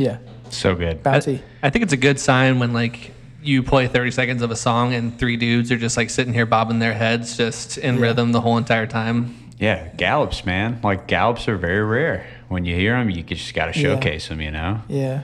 Yeah. 0.00 0.18
So 0.48 0.74
good. 0.74 1.02
Bouncy. 1.02 1.40
I, 1.62 1.66
I 1.66 1.70
think 1.70 1.82
it's 1.84 1.92
a 1.92 1.96
good 1.98 2.18
sign 2.18 2.58
when 2.58 2.72
like 2.72 3.12
you 3.42 3.62
play 3.62 3.86
30 3.86 4.10
seconds 4.10 4.42
of 4.42 4.50
a 4.50 4.56
song 4.56 4.94
and 4.94 5.18
three 5.18 5.36
dudes 5.36 5.70
are 5.70 5.76
just 5.76 5.96
like 5.96 6.10
sitting 6.10 6.32
here 6.34 6.46
bobbing 6.46 6.78
their 6.78 6.94
heads 6.94 7.36
just 7.36 7.78
in 7.78 7.96
Yeah. 7.96 8.00
rhythm 8.02 8.32
the 8.32 8.40
whole 8.40 8.56
entire 8.58 8.86
time. 8.86 9.36
Yeah, 9.58 9.88
gallops, 9.96 10.44
man. 10.46 10.80
Like 10.82 11.06
gallops 11.06 11.46
are 11.48 11.56
very 11.56 11.82
rare. 11.84 12.26
When 12.48 12.64
you 12.64 12.74
hear 12.74 12.94
them, 12.98 13.10
you 13.10 13.22
just 13.22 13.52
got 13.54 13.72
to 13.72 13.78
Yeah. 13.78 13.94
showcase 13.94 14.28
them. 14.28 14.40
You 14.40 14.50
know. 14.50 14.80
Yeah. 14.88 15.22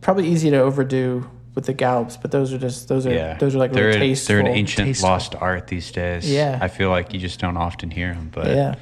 Probably 0.00 0.26
easy 0.28 0.50
to 0.50 0.58
overdo 0.60 1.30
with 1.54 1.66
the 1.66 1.72
gallops, 1.74 2.16
but 2.16 2.30
those 2.32 2.52
are 2.52 2.58
just 2.58 2.88
those 2.88 3.06
are 3.06 3.12
Yeah, 3.14 3.34
those 3.38 3.54
are 3.54 3.58
like 3.58 3.72
they're 3.72 3.86
really 3.88 4.14
they're 4.14 4.40
an 4.40 4.46
ancient 4.48 4.88
Tasteful. 4.88 5.10
lost 5.10 5.34
art 5.36 5.68
these 5.68 5.90
days. 5.92 6.30
Yeah. 6.30 6.58
I 6.60 6.68
feel 6.68 6.90
like 6.90 7.12
you 7.14 7.20
just 7.20 7.38
don't 7.38 7.56
often 7.56 7.90
hear 7.90 8.12
them, 8.14 8.30
but 8.34 8.46
Yeah. 8.48 8.74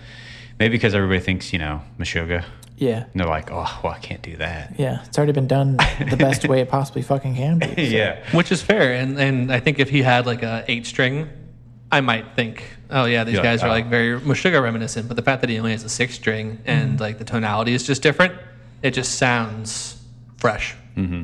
maybe 0.58 0.72
because 0.76 0.94
everybody 0.94 1.20
thinks 1.20 1.52
you 1.52 1.58
know 1.58 1.82
Meshuggah, 1.98 2.44
Yeah. 2.80 3.04
and 3.12 3.20
they're 3.20 3.28
like, 3.28 3.50
oh, 3.50 3.80
well, 3.84 3.92
I 3.92 3.98
can't 3.98 4.22
do 4.22 4.36
that. 4.38 4.74
Yeah. 4.78 5.04
It's 5.04 5.18
already 5.18 5.32
been 5.32 5.46
done 5.46 5.76
the 5.76 6.16
best 6.18 6.48
way 6.48 6.60
it 6.60 6.70
possibly 6.70 7.02
fucking 7.02 7.36
can 7.36 7.58
be. 7.58 7.66
so. 7.74 7.82
yeah, 7.82 8.24
Which 8.34 8.50
is 8.50 8.62
fair. 8.62 8.94
And 8.94 9.20
and 9.20 9.52
I 9.52 9.60
think 9.60 9.78
if 9.78 9.90
he 9.90 10.02
had 10.02 10.24
like 10.24 10.42
a 10.42 10.64
eight 10.66 10.86
string 10.86 11.28
I 11.92 12.00
might 12.00 12.36
think, 12.36 12.62
oh 12.88 13.04
yeah, 13.04 13.24
these 13.24 13.34
You're 13.34 13.42
guys 13.42 13.62
like, 13.62 13.66
are 13.66 13.70
oh. 13.70 13.74
like 13.74 13.86
very 13.86 14.20
Meshuggah 14.20 14.62
reminiscent. 14.62 15.08
But 15.08 15.16
the 15.16 15.22
fact 15.22 15.40
that 15.40 15.50
he 15.50 15.58
only 15.58 15.72
has 15.72 15.82
a 15.82 15.88
six 15.88 16.14
string 16.14 16.58
and 16.64 16.92
mm-hmm. 16.92 17.02
like 17.02 17.18
the 17.18 17.24
tonality 17.24 17.74
is 17.74 17.84
just 17.84 18.02
different, 18.02 18.34
it 18.82 18.92
just 18.92 19.16
sounds 19.16 20.00
fresh. 20.36 20.76
Mm-hmm. 20.96 21.22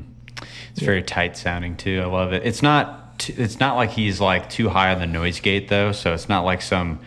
It's 0.72 0.80
very 0.80 1.02
tight 1.02 1.36
sounding 1.36 1.76
too. 1.76 2.00
I 2.02 2.06
love 2.06 2.32
it. 2.32 2.44
It's 2.44 2.62
not. 2.62 3.18
T- 3.18 3.32
it's 3.32 3.58
not 3.58 3.76
like 3.76 3.90
he's 3.90 4.20
like 4.20 4.50
too 4.50 4.68
high 4.68 4.92
on 4.92 4.98
the 4.98 5.06
noise 5.06 5.40
gate 5.40 5.68
though. 5.68 5.92
So 5.92 6.12
it's 6.12 6.28
not 6.28 6.44
like 6.44 6.60
some 6.60 7.00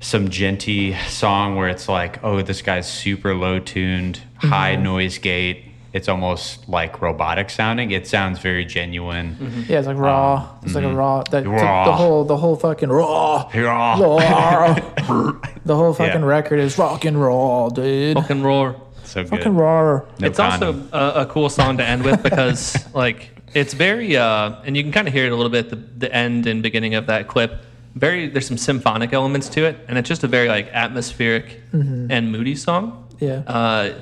some 0.00 0.28
djenty 0.28 0.96
song 1.08 1.56
where 1.56 1.68
it's 1.68 1.88
like, 1.88 2.22
oh, 2.22 2.42
this 2.42 2.62
guy's 2.62 2.90
super 2.90 3.34
low 3.34 3.58
tuned, 3.58 4.20
high 4.38 4.76
noise 4.76 5.18
gate. 5.18 5.64
It's 5.92 6.08
almost 6.08 6.68
like 6.68 7.00
robotic 7.00 7.48
sounding. 7.50 7.90
It 7.90 8.06
sounds 8.06 8.38
very 8.38 8.64
genuine. 8.64 9.64
Yeah, 9.68 9.78
it's 9.78 9.88
like 9.88 9.96
raw. 9.96 10.48
it's 10.62 10.74
like 10.74 10.84
a 10.84 10.94
raw. 10.94 11.22
That, 11.30 11.46
Um, 11.46 11.52
mm-hmm. 11.52 11.64
Raw. 11.64 11.84
The 11.86 11.92
whole 11.92 12.24
the 12.24 12.36
whole 12.36 12.56
fucking 12.56 12.90
raw. 12.90 13.48
Raw. 13.54 13.96
raw. 13.98 14.74
the 15.64 15.74
whole 15.74 15.94
fucking 15.94 16.20
Yeah. 16.20 16.26
record 16.26 16.60
is 16.60 16.76
rockin' 16.78 17.16
raw, 17.16 17.70
dude. 17.70 18.16
Fucking 18.18 18.42
roar. 18.42 18.76
So 19.04 19.22
good. 19.22 19.30
Fucking 19.30 19.56
raw. 19.56 20.02
No 20.20 20.26
it's 20.26 20.38
also 20.38 20.86
a, 20.92 21.22
a 21.22 21.26
cool 21.26 21.48
song 21.48 21.78
to 21.78 21.84
end 21.84 22.04
with 22.04 22.22
because 22.22 22.76
like 22.94 23.30
it's 23.54 23.72
very 23.72 24.14
uh, 24.16 24.56
and 24.66 24.76
you 24.76 24.82
can 24.82 24.92
kind 24.92 25.08
of 25.08 25.14
hear 25.14 25.24
it 25.24 25.32
a 25.32 25.36
little 25.36 25.50
bit 25.50 25.64
at 25.66 25.70
the, 25.70 26.06
the 26.06 26.14
end 26.14 26.46
and 26.46 26.62
beginning 26.62 26.94
of 26.94 27.06
that 27.06 27.28
clip 27.28 27.64
very 27.94 28.28
there's 28.28 28.46
some 28.46 28.58
symphonic 28.58 29.12
elements 29.12 29.48
to 29.50 29.64
it 29.64 29.76
and 29.88 29.98
it's 29.98 30.08
just 30.08 30.24
a 30.24 30.28
very 30.28 30.48
like 30.48 30.68
atmospheric 30.68 31.60
and 31.72 32.32
moody 32.32 32.54
song. 32.54 33.04
Yeah. 33.20 33.42
uh, 33.46 33.94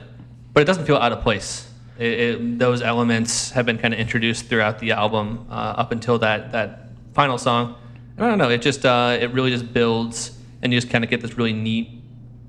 but 0.52 0.62
it 0.62 0.66
doesn't 0.66 0.84
feel 0.86 0.96
out 0.96 1.12
of 1.12 1.22
place. 1.22 1.70
It, 1.98 2.20
it, 2.20 2.58
those 2.58 2.82
elements 2.82 3.50
have 3.50 3.64
been 3.64 3.78
kind 3.78 3.94
of 3.94 4.00
introduced 4.00 4.46
throughout 4.46 4.78
the 4.78 4.92
album 4.92 5.46
uh, 5.50 5.54
up 5.54 5.92
until 5.92 6.18
that 6.18 6.52
that 6.52 6.90
final 7.14 7.38
song. 7.38 7.76
And 8.16 8.24
i 8.24 8.28
don't 8.28 8.38
know 8.38 8.50
it 8.50 8.62
just 8.62 8.84
uh, 8.84 9.16
it 9.20 9.32
really 9.32 9.50
just 9.50 9.72
builds 9.72 10.38
and 10.62 10.72
you 10.72 10.80
just 10.80 10.90
kind 10.90 11.04
of 11.04 11.10
get 11.10 11.20
this 11.20 11.36
really 11.38 11.52
neat 11.52 11.90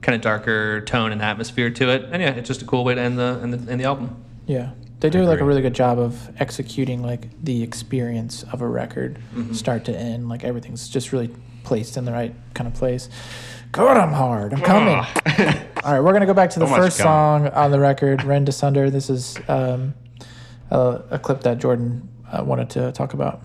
kind 0.02 0.16
of 0.16 0.22
darker 0.22 0.82
tone 0.82 1.12
and 1.12 1.22
atmosphere 1.22 1.70
to 1.70 1.90
it. 1.90 2.06
And 2.12 2.22
yeah 2.22 2.32
it's 2.32 2.48
just 2.48 2.62
a 2.62 2.66
cool 2.66 2.84
way 2.84 2.96
to 2.96 3.02
end 3.02 3.18
the 3.18 3.40
end 3.42 3.54
the, 3.54 3.72
end 3.72 3.80
the 3.80 3.86
album. 3.86 4.24
Yeah. 4.46 4.72
They 5.00 5.10
do 5.12 5.24
like 5.24 5.40
a 5.42 5.46
really 5.46 5.62
good 5.62 5.76
job 5.76 6.00
of 6.00 6.30
executing 6.42 7.04
like 7.04 7.28
the 7.44 7.62
experience 7.64 8.44
of 8.52 8.62
a 8.62 8.68
record, 8.68 9.20
Mm-hmm. 9.36 9.54
start 9.54 9.86
to 9.86 9.96
end. 9.96 10.28
Like 10.28 10.44
everything's 10.44 10.90
just 10.90 11.12
really 11.12 11.30
placed 11.64 11.98
in 11.98 12.06
the 12.06 12.12
right 12.12 12.34
kind 12.56 12.68
of 12.68 12.74
place. 12.74 13.10
God, 13.72 13.98
I'm 13.98 14.14
hard. 14.14 14.54
I'm 14.54 14.62
coming. 14.62 14.96
All 15.84 15.94
right, 15.94 16.00
we're 16.02 16.14
gonna 16.14 16.26
go 16.26 16.34
back 16.34 16.50
to 16.52 16.60
the 16.60 16.68
So 16.68 16.76
first 16.76 16.98
song 16.98 17.48
on 17.50 17.70
the 17.72 17.80
record, 17.80 18.24
"Rend 18.24 18.50
Asunder." 18.50 18.90
This 18.90 19.10
is 19.10 19.38
um, 19.48 19.94
a, 20.72 21.02
a 21.12 21.20
clip 21.20 21.42
that 21.42 21.60
Jordan 21.60 22.08
uh, 22.32 22.44
wanted 22.44 22.70
to 22.72 22.92
talk 22.94 23.14
about. 23.14 23.42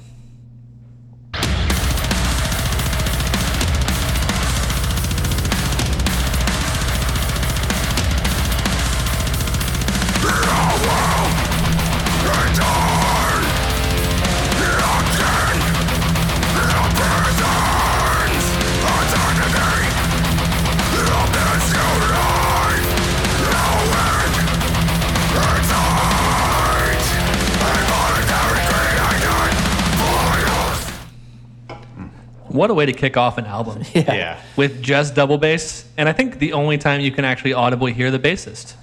What 32.62 32.70
a 32.70 32.74
way 32.74 32.86
to 32.86 32.92
kick 32.92 33.16
off 33.16 33.38
an 33.38 33.46
album 33.46 33.82
yeah. 33.92 34.40
with 34.54 34.80
just 34.80 35.16
double 35.16 35.36
bass. 35.36 35.84
And 35.96 36.08
I 36.08 36.12
think 36.12 36.38
the 36.38 36.52
only 36.52 36.78
time 36.78 37.00
you 37.00 37.10
can 37.10 37.24
actually 37.24 37.54
audibly 37.54 37.92
hear 37.92 38.12
the 38.12 38.20
bassist. 38.20 38.74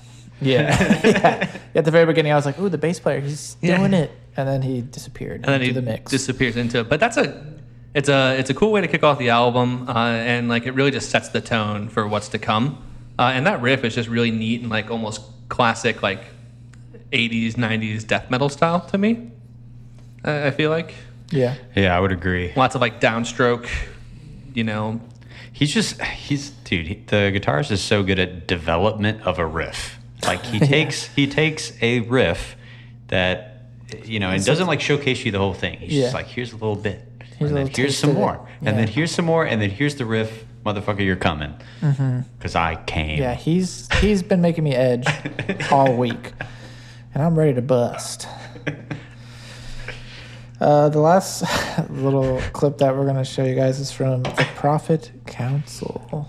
Yeah. 0.42 0.78
yeah. 1.06 1.50
At 1.74 1.86
the 1.86 1.92
very 1.92 2.06
beginning, 2.06 2.34
I 2.34 2.36
was 2.36 2.46
like, 2.46 2.60
"Ooh, 2.60 2.68
the 2.68 2.78
bass 2.78 3.00
player, 3.00 3.22
he's 3.22 3.56
Yeah. 3.62 3.78
doing 3.78 3.94
it," 3.94 4.12
and 4.36 4.50
then 4.50 4.62
he 4.64 4.82
disappeared 4.82 5.36
And 5.36 5.46
then 5.46 5.62
into 5.62 5.66
he 5.68 5.72
the 5.72 5.82
mix. 5.82 6.12
disappears 6.12 6.58
into 6.58 6.80
it. 6.80 6.90
But 6.90 7.00
that's 7.00 7.16
a 7.16 7.42
it's 7.94 8.10
a 8.10 8.36
it's 8.38 8.50
a 8.50 8.54
cool 8.54 8.74
way 8.74 8.82
to 8.82 8.88
kick 8.90 9.02
off 9.06 9.18
the 9.18 9.30
album, 9.30 9.88
uh, 9.88 9.94
and 9.98 10.50
like 10.50 10.66
it 10.66 10.72
really 10.74 10.92
just 10.92 11.10
sets 11.10 11.30
the 11.30 11.40
tone 11.40 11.88
for 11.88 12.06
what's 12.06 12.28
to 12.36 12.38
come. 12.38 12.84
Uh, 13.18 13.32
and 13.34 13.48
that 13.48 13.62
riff 13.62 13.86
is 13.86 13.96
just 13.96 14.10
really 14.10 14.30
neat 14.32 14.60
and 14.60 14.70
like 14.70 14.92
almost 14.92 15.22
classic 15.48 16.04
like 16.04 16.26
80s 17.14 17.54
90s 17.54 18.06
death 18.06 18.30
metal 18.30 18.50
style 18.50 18.82
to 18.88 18.98
me. 18.98 19.32
I 20.26 20.48
I 20.48 20.52
feel 20.52 20.70
like 20.70 20.94
yeah. 21.32 21.56
Yeah, 21.76 21.96
I 21.96 22.00
would 22.00 22.12
agree. 22.12 22.54
lots 22.56 22.76
of 22.76 22.82
like 22.82 23.00
downstroke, 23.02 23.68
you 24.54 24.64
know. 24.64 25.00
He's 25.52 25.74
just 25.74 26.02
he's 26.02 26.52
dude. 26.52 26.88
He, 26.88 26.96
the 26.96 27.32
guitarist 27.38 27.72
is 27.72 27.82
so 27.82 28.04
good 28.04 28.20
at 28.20 28.48
development 28.48 29.22
of 29.24 29.40
a 29.40 29.46
riff. 29.46 29.98
Like 30.26 30.44
he 30.46 30.60
takes 30.76 31.06
he 31.08 31.28
takes 31.28 31.74
a 31.82 32.00
riff 32.02 32.56
that 33.08 33.64
you 34.06 34.20
know 34.20 34.30
and 34.30 34.44
doesn't 34.46 34.68
like 34.68 34.80
showcase 34.82 35.26
you 35.26 35.32
the 35.32 35.40
whole 35.40 35.54
thing. 35.54 35.80
He's 35.80 35.94
Yeah. 35.94 36.02
just 36.04 36.14
like 36.14 36.28
here's 36.28 36.52
a 36.52 36.56
little 36.56 36.76
bit, 36.76 37.02
Here's 37.38 37.52
and 37.52 37.58
then 37.58 37.68
here's 37.68 37.98
some 37.98 38.14
more, 38.14 38.48
Yeah. 38.62 38.70
and 38.70 38.78
then 38.78 38.88
here's 38.88 39.12
some 39.12 39.26
more, 39.26 39.46
and 39.46 39.62
then 39.62 39.70
here's 39.72 39.96
the 39.96 40.06
riff, 40.06 40.46
motherfucker. 40.66 41.04
You're 41.04 41.16
coming 41.16 41.54
because 42.38 42.56
I 42.56 42.76
came. 42.86 43.14
Mm-hmm. 43.14 43.22
Yeah, 43.22 43.34
he's 43.34 43.88
he's 44.00 44.24
been 44.24 44.42
making 44.42 44.64
me 44.64 44.76
edge 44.76 45.08
all 45.72 45.94
week, 45.96 46.34
and 47.14 47.24
I'm 47.24 47.38
ready 47.38 47.54
to 47.56 47.62
bust. 47.62 48.28
Uh, 50.60 50.90
the 50.90 51.00
last 51.00 51.44
little 51.90 52.42
clip 52.54 52.78
that 52.80 52.96
we're 52.96 53.06
gonna 53.06 53.24
show 53.24 53.46
you 53.46 53.56
guys 53.56 53.80
is 53.80 53.92
from 53.92 54.24
the 54.24 54.48
Prophet 54.56 55.12
Council. 55.26 56.28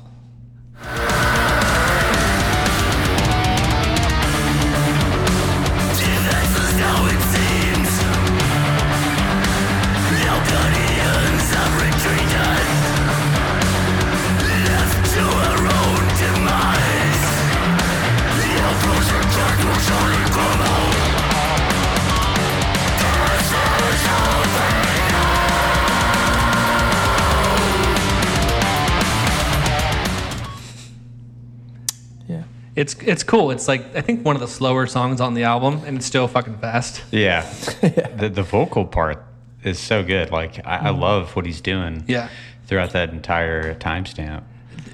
It's 32.80 32.94
it's 33.12 33.22
cool. 33.22 33.50
It's 33.50 33.68
like 33.68 33.82
I 33.94 34.00
think 34.00 34.24
one 34.24 34.36
of 34.36 34.40
the 34.40 34.48
slower 34.48 34.86
songs 34.86 35.20
on 35.20 35.34
the 35.34 35.44
album, 35.44 35.82
and 35.86 35.96
it's 35.98 36.06
still 36.06 36.26
fucking 36.28 36.58
fast. 36.58 37.02
yeah. 37.10 37.42
The 38.20 38.30
the 38.32 38.42
vocal 38.42 38.84
part 38.86 39.22
is 39.62 39.78
so 39.78 40.02
good. 40.02 40.30
Like 40.30 40.64
I, 40.66 40.88
I 40.88 40.90
love 40.90 41.36
what 41.36 41.44
he's 41.46 41.60
doing. 41.60 42.04
Yeah. 42.08 42.28
Throughout 42.66 42.90
that 42.92 43.10
entire 43.10 43.74
timestamp. 43.74 44.42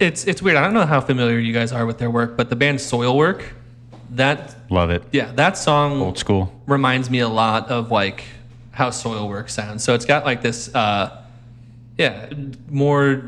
It's 0.00 0.24
it's 0.26 0.42
weird. 0.42 0.56
I 0.56 0.64
don't 0.64 0.74
know 0.74 0.86
how 0.86 1.00
familiar 1.00 1.38
you 1.38 1.52
guys 1.52 1.72
are 1.72 1.86
with 1.86 1.98
their 1.98 2.10
work, 2.10 2.36
but 2.36 2.50
the 2.50 2.56
band 2.56 2.78
Soilwork, 2.78 3.42
that 4.10 4.56
Love 4.70 4.90
it. 4.90 5.02
yeah, 5.12 5.30
that 5.36 5.56
song 5.56 6.00
Old 6.02 6.18
school. 6.18 6.52
reminds 6.66 7.08
me 7.10 7.20
a 7.20 7.28
lot 7.28 7.68
of 7.70 7.90
like 7.92 8.24
how 8.72 8.90
Soilwork 8.90 9.48
sounds. 9.48 9.84
So 9.84 9.94
it's 9.94 10.04
got 10.06 10.24
like 10.24 10.42
this 10.42 10.74
uh 10.74 11.22
yeah, 11.98 12.28
more 12.68 13.22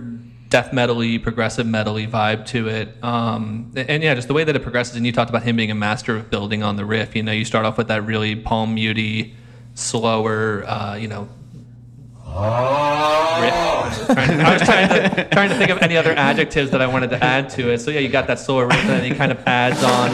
death 0.50 0.72
metal-y, 0.72 1.18
progressive 1.22 1.66
metal-y 1.66 2.06
vibe 2.06 2.46
to 2.46 2.68
it. 2.68 2.96
Um 3.02 3.72
and 3.76 4.02
yeah, 4.02 4.14
just 4.14 4.28
the 4.28 4.34
way 4.34 4.44
that 4.44 4.56
it 4.56 4.62
progresses 4.62 4.96
and 4.96 5.04
you 5.06 5.12
talked 5.12 5.30
about 5.30 5.42
him 5.42 5.56
being 5.56 5.70
a 5.70 5.74
master 5.74 6.16
of 6.16 6.30
building 6.30 6.62
on 6.62 6.76
the 6.76 6.84
riff. 6.84 7.14
You 7.14 7.22
know, 7.22 7.32
you 7.32 7.44
start 7.44 7.64
off 7.66 7.76
with 7.78 7.88
that 7.88 8.04
really 8.06 8.34
palm 8.36 8.74
muty, 8.76 9.34
slower 9.74 10.64
uh, 10.66 10.94
you 10.96 11.08
know, 11.08 11.28
riff. 12.26 14.06
Trying- 14.06 14.40
I 14.40 14.52
was 14.52 14.62
trying 14.62 14.88
to, 14.88 15.28
trying 15.30 15.48
to 15.50 15.56
think 15.56 15.70
of 15.70 15.78
any 15.82 15.96
other 15.96 16.12
adjectives 16.12 16.70
that 16.70 16.80
I 16.82 16.86
wanted 16.86 17.10
to 17.10 17.22
add 17.22 17.50
to 17.50 17.70
it. 17.70 17.80
So 17.80 17.90
yeah, 17.90 18.00
you 18.00 18.08
got 18.08 18.26
that 18.26 18.38
slower 18.38 18.66
riff, 18.66 18.78
and 18.80 18.88
then 18.90 19.04
he 19.04 19.10
kind 19.16 19.32
of 19.32 19.38
adds 19.46 19.82
on. 19.82 20.10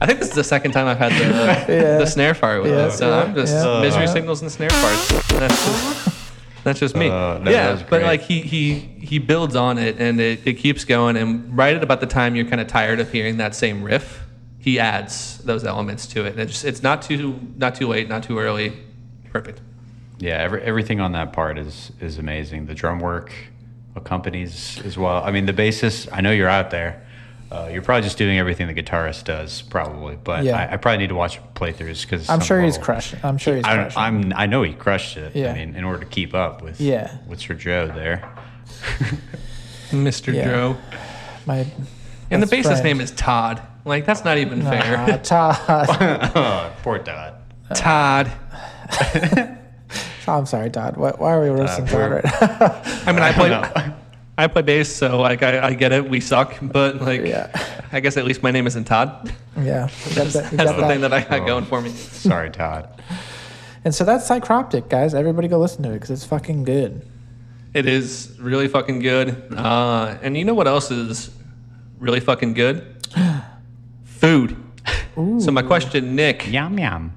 I 0.00 0.06
think 0.06 0.18
this 0.20 0.28
is 0.28 0.34
the 0.34 0.44
second 0.44 0.72
time 0.72 0.86
I've 0.86 0.98
had 0.98 1.12
the 1.12 1.72
Yeah. 1.72 1.98
the 1.98 2.06
snare 2.06 2.34
part 2.34 2.62
with 2.62 2.72
Yeah, 2.72 2.86
it. 2.86 2.92
So 2.92 3.08
yeah, 3.08 3.22
I'm 3.24 3.34
just 3.34 3.52
yeah. 3.54 3.80
misery 3.80 4.06
signals 4.06 4.42
and 4.42 4.50
snare 4.50 4.70
parts. 4.70 6.07
That's 6.68 6.80
just 6.80 6.94
me. 6.94 7.08
Uh, 7.08 7.38
that 7.38 7.50
yeah, 7.50 7.82
but 7.88 8.02
like 8.02 8.20
he 8.20 8.42
he 8.42 8.74
he 8.74 9.18
builds 9.18 9.56
on 9.56 9.78
it, 9.78 9.96
and 9.98 10.20
it, 10.20 10.46
it 10.46 10.54
keeps 10.54 10.84
going. 10.84 11.16
And 11.16 11.56
right 11.56 11.74
at 11.74 11.82
about 11.82 12.00
the 12.00 12.06
time 12.06 12.36
you're 12.36 12.44
kind 12.44 12.60
of 12.60 12.66
tired 12.66 13.00
of 13.00 13.10
hearing 13.10 13.38
that 13.38 13.54
same 13.54 13.82
riff, 13.82 14.20
he 14.58 14.78
adds 14.78 15.38
those 15.38 15.64
elements 15.64 16.06
to 16.08 16.26
it. 16.26 16.32
And 16.32 16.40
it's 16.40 16.64
it's 16.64 16.82
not 16.82 17.00
too 17.00 17.40
not 17.56 17.74
too 17.74 17.88
late, 17.88 18.06
not 18.06 18.22
too 18.22 18.38
early. 18.38 18.74
Perfect. 19.32 19.62
Yeah, 20.18 20.42
every, 20.42 20.60
everything 20.60 21.00
on 21.00 21.12
that 21.12 21.32
part 21.32 21.56
is 21.56 21.90
is 22.00 22.18
amazing. 22.18 22.66
The 22.66 22.74
drum 22.74 22.98
work 22.98 23.32
accompanies 23.96 24.78
as 24.84 24.98
well. 24.98 25.24
I 25.24 25.30
mean, 25.30 25.46
the 25.46 25.54
bassist. 25.54 26.10
I 26.12 26.20
know 26.20 26.32
you're 26.32 26.50
out 26.50 26.70
there. 26.70 27.02
Uh, 27.50 27.68
you're 27.72 27.80
probably 27.82 28.02
just 28.02 28.18
doing 28.18 28.38
everything 28.38 28.66
the 28.66 28.74
guitarist 28.74 29.24
does, 29.24 29.62
probably. 29.62 30.16
But 30.22 30.44
Yeah. 30.44 30.58
I, 30.58 30.74
I 30.74 30.76
probably 30.76 30.98
need 30.98 31.08
to 31.08 31.14
watch 31.14 31.40
playthroughs 31.54 32.02
because 32.02 32.28
I'm 32.28 32.40
sure 32.40 32.60
he's 32.62 32.76
crushing. 32.76 33.18
I'm 33.22 33.38
sure 33.38 33.56
he's 33.56 33.64
I, 33.64 33.74
crushing. 33.74 33.98
I'm. 33.98 34.32
I 34.36 34.46
know 34.46 34.62
he 34.62 34.74
crushed 34.74 35.16
it. 35.16 35.34
Yeah. 35.34 35.52
I 35.52 35.54
mean, 35.54 35.74
in 35.74 35.82
order 35.84 36.00
to 36.00 36.06
keep 36.06 36.34
up 36.34 36.62
with 36.62 36.78
Yeah. 36.80 37.16
with 37.26 37.40
Sir 37.40 37.54
Joe 37.54 37.86
there. 37.88 38.30
Mr. 39.90 40.34
Yeah. 40.34 40.44
Joe. 40.44 40.76
My 41.46 41.66
And 42.30 42.42
the 42.42 42.46
best 42.46 42.52
bassist 42.68 42.70
friend. 42.72 42.84
name 42.84 43.00
is 43.00 43.10
Todd. 43.12 43.62
Like 43.86 44.04
that's 44.04 44.24
not 44.24 44.36
even 44.36 44.60
Ah, 44.66 44.70
fair. 44.70 45.18
Todd. 45.18 45.56
oh, 46.36 46.72
poor 46.82 46.98
Todd. 46.98 47.34
Todd. 47.74 48.30
I'm 50.26 50.44
sorry, 50.44 50.68
Todd. 50.68 50.98
Why, 50.98 51.12
why 51.12 51.32
are 51.32 51.42
we 51.42 51.48
roasting 51.48 51.86
Todd 51.86 52.10
right 52.10 52.24
now? 52.24 52.82
I 53.06 53.12
mean, 53.12 53.22
I 53.22 53.28
I 53.28 53.32
play. 53.32 53.48
don't 53.48 53.62
know. 53.62 53.94
I 54.38 54.46
play 54.46 54.62
bass, 54.62 54.94
so 54.94 55.20
like 55.20 55.42
I, 55.42 55.68
I 55.68 55.74
get 55.74 55.92
it. 55.92 56.08
We 56.08 56.20
suck, 56.20 56.56
but 56.62 57.00
like 57.02 57.22
Yeah. 57.26 57.50
I 57.92 58.00
guess 58.00 58.16
at 58.16 58.24
least 58.24 58.42
my 58.42 58.50
name 58.52 58.66
isn't 58.68 58.84
Todd. 58.84 59.32
yeah, 59.60 59.88
that's, 60.14 60.32
that- 60.34 60.52
you 60.52 60.56
the 60.58 60.64
that. 60.64 60.88
thing 60.88 61.00
that 61.02 61.12
I 61.12 61.22
got 61.22 61.40
Oh. 61.42 61.46
going 61.46 61.64
for 61.64 61.80
me. 61.80 61.90
Sorry, 62.30 62.48
Todd. 62.50 62.88
And 63.84 63.94
so 63.94 64.04
that's 64.04 64.28
Psycroptic, 64.28 64.88
guys. 64.88 65.12
Everybody 65.14 65.48
go 65.48 65.58
listen 65.58 65.82
to 65.82 65.90
it 65.90 65.94
because 65.94 66.10
it's 66.10 66.24
fucking 66.24 66.64
good. 66.64 67.04
It 67.74 67.86
is 67.86 68.36
really 68.40 68.68
fucking 68.68 69.00
good. 69.00 69.52
Uh, 69.54 70.16
and 70.22 70.36
you 70.36 70.44
know 70.44 70.54
what 70.54 70.66
else 70.68 70.90
is 70.90 71.30
really 71.98 72.20
fucking 72.20 72.54
good? 72.54 72.96
Food. 74.04 74.56
So 75.40 75.50
my 75.50 75.62
question, 75.62 76.14
Nick, 76.14 76.46
Yum 76.48 76.78
yum. 76.78 77.12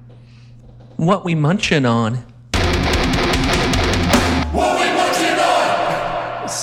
what 0.96 1.24
we 1.24 1.34
munching 1.36 1.86
on? 1.86 2.24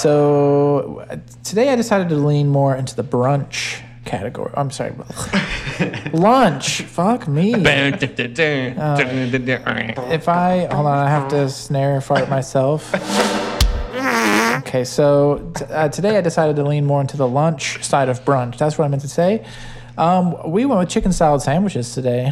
So 0.01 1.05
today 1.43 1.69
I 1.69 1.75
decided 1.75 2.07
to 2.09 2.15
lean 2.15 2.47
more 2.47 2.73
into 2.73 2.95
the 2.95 3.03
brunch 3.03 3.81
category. 4.05 4.51
I'm 4.55 4.71
sorry, 4.71 4.93
lunch. 6.13 6.83
Fuck 6.83 7.27
me. 7.27 7.53
If 10.11 10.29
I 10.29 10.67
hold 10.71 10.87
on, 10.87 10.97
I 11.05 11.09
have 11.09 11.27
to 11.29 11.49
snare 11.49 11.99
fart 11.99 12.29
myself. 12.29 12.93
Okay, 14.59 14.83
so 14.85 15.51
t- 15.55 15.65
uh, 15.65 15.89
today 15.89 16.17
I 16.17 16.21
decided 16.21 16.55
to 16.57 16.63
lean 16.63 16.85
more 16.85 17.01
into 17.01 17.17
the 17.17 17.27
lunch 17.27 17.83
side 17.83 18.07
of 18.07 18.23
brunch. 18.23 18.57
That's 18.57 18.77
what 18.77 18.85
I 18.85 18.87
meant 18.87 19.01
to 19.01 19.09
say. 19.09 19.45
Um, 19.97 20.49
we 20.49 20.65
went 20.65 20.79
with 20.79 20.89
chicken 20.89 21.11
salad 21.11 21.41
sandwiches 21.41 21.93
today. 21.93 22.31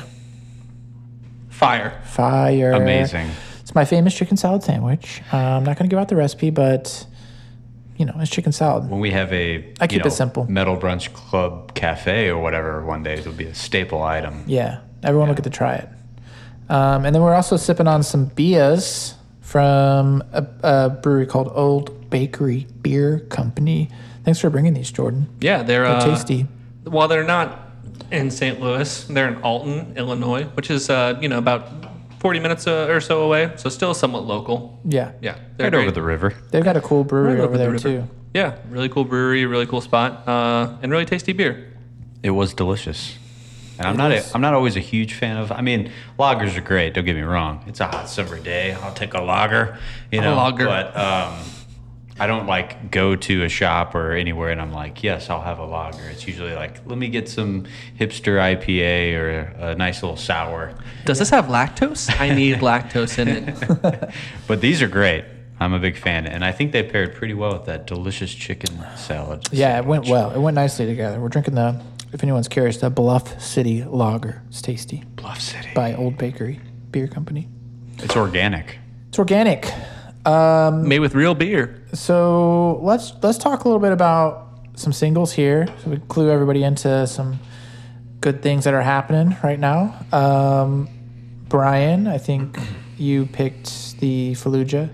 Fire. 1.49 2.01
Fire. 2.05 2.71
Amazing. 2.71 3.29
It's 3.61 3.75
my 3.75 3.83
famous 3.83 4.15
chicken 4.15 4.37
salad 4.37 4.63
sandwich. 4.63 5.21
Uh, 5.33 5.37
I'm 5.37 5.63
not 5.65 5.77
going 5.77 5.89
to 5.89 5.93
give 5.93 5.99
out 5.99 6.07
the 6.07 6.15
recipe, 6.15 6.49
but 6.49 7.05
you 7.97 8.05
know, 8.05 8.13
it's 8.17 8.29
chicken 8.29 8.51
salad. 8.51 8.89
When 8.89 8.99
we 8.99 9.11
have 9.11 9.31
a 9.33 9.57
I 9.79 9.83
you 9.83 9.87
keep 9.87 10.05
it 10.05 10.11
simple. 10.11 10.49
metal 10.49 10.77
brunch 10.77 11.11
club 11.13 11.73
cafe 11.73 12.29
or 12.29 12.39
whatever 12.39 12.85
one 12.85 13.03
day, 13.03 13.15
it'll 13.15 13.33
be 13.33 13.45
a 13.45 13.55
staple 13.55 14.03
item. 14.03 14.43
Yeah, 14.47 14.81
everyone 15.03 15.27
will 15.29 15.35
get 15.35 15.43
to 15.45 15.49
try 15.49 15.75
it. 15.75 15.89
Um, 16.69 17.05
and 17.05 17.15
then 17.15 17.21
we're 17.23 17.33
also 17.33 17.57
sipping 17.57 17.87
on 17.87 18.03
some 18.03 18.25
Bias 18.25 19.15
from 19.41 20.23
a, 20.33 20.45
a 20.63 20.89
brewery 20.89 21.25
called 21.25 21.51
Old 21.55 22.09
Bakery 22.09 22.67
Beer 22.81 23.19
Company. 23.29 23.89
Thanks 24.25 24.39
for 24.39 24.49
bringing 24.49 24.73
these, 24.73 24.91
Jordan. 24.91 25.29
Yeah, 25.39 25.63
they're, 25.63 25.83
They're 25.83 25.95
uh, 25.95 26.05
tasty. 26.05 26.47
While 26.83 27.07
they're 27.07 27.23
not 27.23 27.67
in 28.11 28.29
St. 28.29 28.59
Louis, 28.59 29.05
they're 29.05 29.27
in 29.29 29.41
Alton, 29.41 29.93
Illinois, 29.97 30.43
which 30.53 30.69
is 30.69 30.89
uh, 30.89 31.17
you 31.21 31.29
know 31.29 31.37
about 31.37 31.76
40 32.19 32.39
minutes 32.39 32.67
uh, 32.67 32.87
or 32.89 32.99
so 33.01 33.21
away. 33.23 33.51
So 33.57 33.69
still 33.69 33.93
somewhat 33.93 34.25
local. 34.25 34.79
Yeah, 34.83 35.11
Yeah, 35.21 35.37
they're 35.57 35.65
Right 35.67 35.73
great. 35.73 35.81
over 35.83 35.91
the 35.91 36.01
river. 36.01 36.33
they've 36.51 36.63
got 36.63 36.75
a 36.77 36.81
cool 36.81 37.03
brewery 37.03 37.33
Right 37.35 37.39
over 37.39 37.43
over 37.43 37.53
the 37.53 37.63
there 37.63 37.71
river. 37.71 37.89
too. 38.07 38.07
Yeah, 38.33 38.55
really 38.69 38.89
cool 38.89 39.03
brewery, 39.05 39.45
really 39.45 39.65
cool 39.65 39.81
spot, 39.81 40.27
uh, 40.27 40.77
and 40.81 40.91
really 40.91 41.05
tasty 41.05 41.33
beer. 41.33 41.73
It 42.23 42.31
was 42.31 42.53
delicious. 42.53 43.17
And 43.79 43.87
I'm 43.87 43.97
not 43.97 44.11
is. 44.11 44.31
a, 44.31 44.35
I'm 44.35 44.41
not 44.41 44.53
always 44.55 44.75
a 44.75 44.79
huge 44.79 45.13
fan 45.13 45.37
of 45.37 45.51
I 45.51 45.61
mean, 45.61 45.91
lagers 46.17 46.57
are 46.57 46.61
great, 46.61 46.93
don't 46.95 47.05
get 47.05 47.15
me 47.15 47.21
wrong. 47.21 47.63
It's 47.67 47.79
a 47.79 47.87
hot 47.87 48.09
summer 48.09 48.39
day. 48.39 48.73
I'll 48.73 48.93
take 48.93 49.13
a 49.13 49.21
lager, 49.21 49.77
you 50.11 50.19
know. 50.21 50.35
lager. 50.35 50.65
But 50.65 50.97
um 50.97 51.35
I 52.19 52.25
don't 52.27 52.47
like 52.47 52.89
go 52.89 53.15
to 53.15 53.43
a 53.43 53.49
shop 53.49 53.93
or 53.93 54.13
anywhere 54.13 54.49
and 54.49 54.59
I'm 54.59 54.71
like, 54.73 55.03
yes, 55.03 55.29
I'll 55.29 55.41
have 55.41 55.59
a 55.59 55.65
lager. 55.65 56.03
It's 56.09 56.27
usually 56.27 56.55
like, 56.55 56.79
let 56.87 56.97
me 56.97 57.09
get 57.09 57.29
some 57.29 57.65
hipster 57.99 58.37
IPA 58.39 59.13
or 59.15 59.29
a 59.69 59.75
nice 59.75 60.01
little 60.01 60.17
sour. 60.17 60.73
Does 61.05 61.19
this 61.19 61.29
have 61.29 61.45
lactose? 61.45 62.09
I 62.19 62.29
need 62.33 62.57
lactose 62.57 63.19
in 63.19 63.27
it. 63.27 64.13
But 64.47 64.61
these 64.61 64.81
are 64.81 64.87
great. 64.87 65.25
I'm 65.59 65.73
a 65.73 65.79
big 65.79 65.97
fan, 65.97 66.27
and 66.27 66.45
I 66.45 66.51
think 66.51 66.71
they 66.71 66.83
paired 66.83 67.15
pretty 67.15 67.33
well 67.33 67.53
with 67.53 67.65
that 67.65 67.87
delicious 67.87 68.31
chicken 68.33 68.77
salad. 68.95 69.47
Yeah, 69.51 69.79
it 69.79 69.85
went 69.85 70.07
well. 70.07 70.29
It 70.31 70.37
went 70.39 70.53
nicely 70.53 70.85
together. 70.85 71.19
We're 71.19 71.29
drinking 71.29 71.55
the, 71.55 71.81
if 72.13 72.21
anyone's 72.21 72.47
curious, 72.47 72.77
the 72.77 72.91
Bluff 72.91 73.41
City 73.41 73.83
Lager. 73.83 74.43
It's 74.49 74.61
tasty 74.61 75.03
Bluff 75.15 75.41
City. 75.41 75.69
by 75.73 75.95
Old 75.95 76.15
Bakery 76.17 76.59
Beer 76.91 77.07
Company. 77.07 77.49
It's 77.97 78.15
organic. 78.15 78.77
It's 79.09 79.17
organic. 79.17 79.71
Made 80.27 80.99
with 80.99 81.15
real 81.15 81.33
beer. 81.35 81.81
So 81.93 82.79
let's 82.81 83.13
let's 83.21 83.37
talk 83.37 83.63
a 83.63 83.67
little 83.67 83.79
bit 83.81 83.91
about 83.93 84.47
some 84.75 84.91
singles 84.93 85.31
here. 85.33 85.67
So 85.83 85.91
we 85.91 85.97
clue 86.07 86.29
everybody 86.29 86.63
into 86.63 87.07
some 87.07 87.39
good 88.21 88.41
things 88.41 88.63
that 88.65 88.73
are 88.73 88.81
happening 88.81 89.35
right 89.43 89.59
now. 89.59 89.95
Um, 90.11 90.89
Bryan, 91.47 92.07
I 92.07 92.17
think 92.17 92.59
you 92.97 93.25
picked 93.25 93.99
the 93.99 94.33
Fallujah 94.33 94.89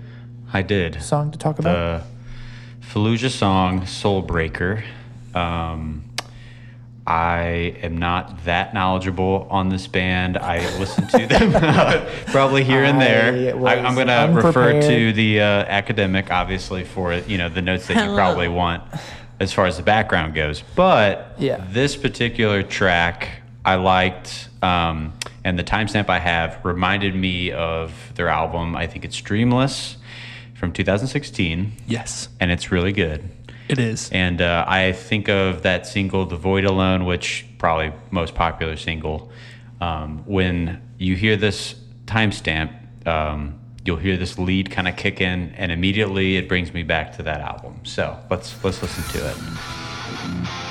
I 0.52 0.62
did. 0.62 1.02
song 1.02 1.32
to 1.32 1.38
talk 1.38 1.58
about. 1.58 1.74
the 2.80 2.86
Fallujah 2.92 3.30
song 3.30 3.82
Soulbreaker. 3.82 4.84
Um, 5.34 6.04
I 7.06 7.76
am 7.82 7.98
not 7.98 8.44
that 8.44 8.72
knowledgeable 8.72 9.46
on 9.50 9.68
this 9.68 9.86
band. 9.86 10.38
I 10.38 10.58
listen 10.78 11.06
to 11.08 11.26
them 11.26 11.52
probably 12.26 12.64
here 12.64 12.82
and 12.84 12.98
there. 13.00 13.54
I, 13.66 13.76
I'm 13.76 13.94
going 13.94 14.06
to 14.06 14.32
refer 14.34 14.80
to 14.80 15.12
the 15.12 15.40
uh, 15.40 15.44
academic, 15.44 16.30
obviously, 16.30 16.84
for 16.84 17.12
you 17.12 17.36
know 17.36 17.48
the 17.50 17.60
notes 17.60 17.86
that 17.88 18.08
you 18.08 18.14
probably 18.14 18.48
want 18.48 18.82
as 19.38 19.52
far 19.52 19.66
as 19.66 19.76
the 19.76 19.82
background 19.82 20.34
goes. 20.34 20.62
But 20.74 21.34
Yeah. 21.38 21.62
this 21.70 21.94
particular 21.96 22.62
track 22.62 23.28
I 23.66 23.74
liked, 23.76 24.48
um, 24.62 25.12
and 25.44 25.58
the 25.58 25.64
timestamp 25.64 26.08
I 26.08 26.18
have 26.20 26.58
reminded 26.64 27.14
me 27.14 27.52
of 27.52 27.92
their 28.14 28.28
album. 28.28 28.76
I 28.76 28.86
think 28.86 29.04
it's 29.04 29.20
Dreamless 29.20 29.96
from 30.54 30.72
2016 30.72 31.72
Yes, 31.86 32.28
and 32.40 32.50
it's 32.50 32.72
really 32.72 32.92
good. 32.92 33.28
It 33.68 33.78
is. 33.78 34.10
And 34.12 34.40
uh, 34.40 34.64
I 34.66 34.92
think 34.92 35.28
of 35.28 35.62
that 35.62 35.86
single, 35.86 36.26
"The 36.26 36.36
Void 36.36 36.64
Alone," 36.64 37.04
which 37.04 37.46
probably 37.58 37.92
most 38.10 38.34
popular 38.34 38.76
single. 38.76 39.30
Um, 39.80 40.22
when 40.26 40.82
you 40.98 41.16
hear 41.16 41.36
this 41.36 41.74
timestamp, 42.06 43.06
um, 43.06 43.58
you'll 43.84 43.96
hear 43.96 44.16
this 44.16 44.38
lead 44.38 44.70
kind 44.70 44.88
of 44.88 44.96
kick 44.96 45.20
in, 45.20 45.54
and 45.56 45.72
immediately 45.72 46.36
it 46.36 46.48
brings 46.48 46.72
me 46.72 46.82
back 46.82 47.16
to 47.16 47.22
that 47.22 47.40
album. 47.40 47.80
So 47.84 48.18
let's 48.30 48.62
let's 48.64 48.82
listen 48.82 49.20
to 49.20 49.28
it. 49.30 50.63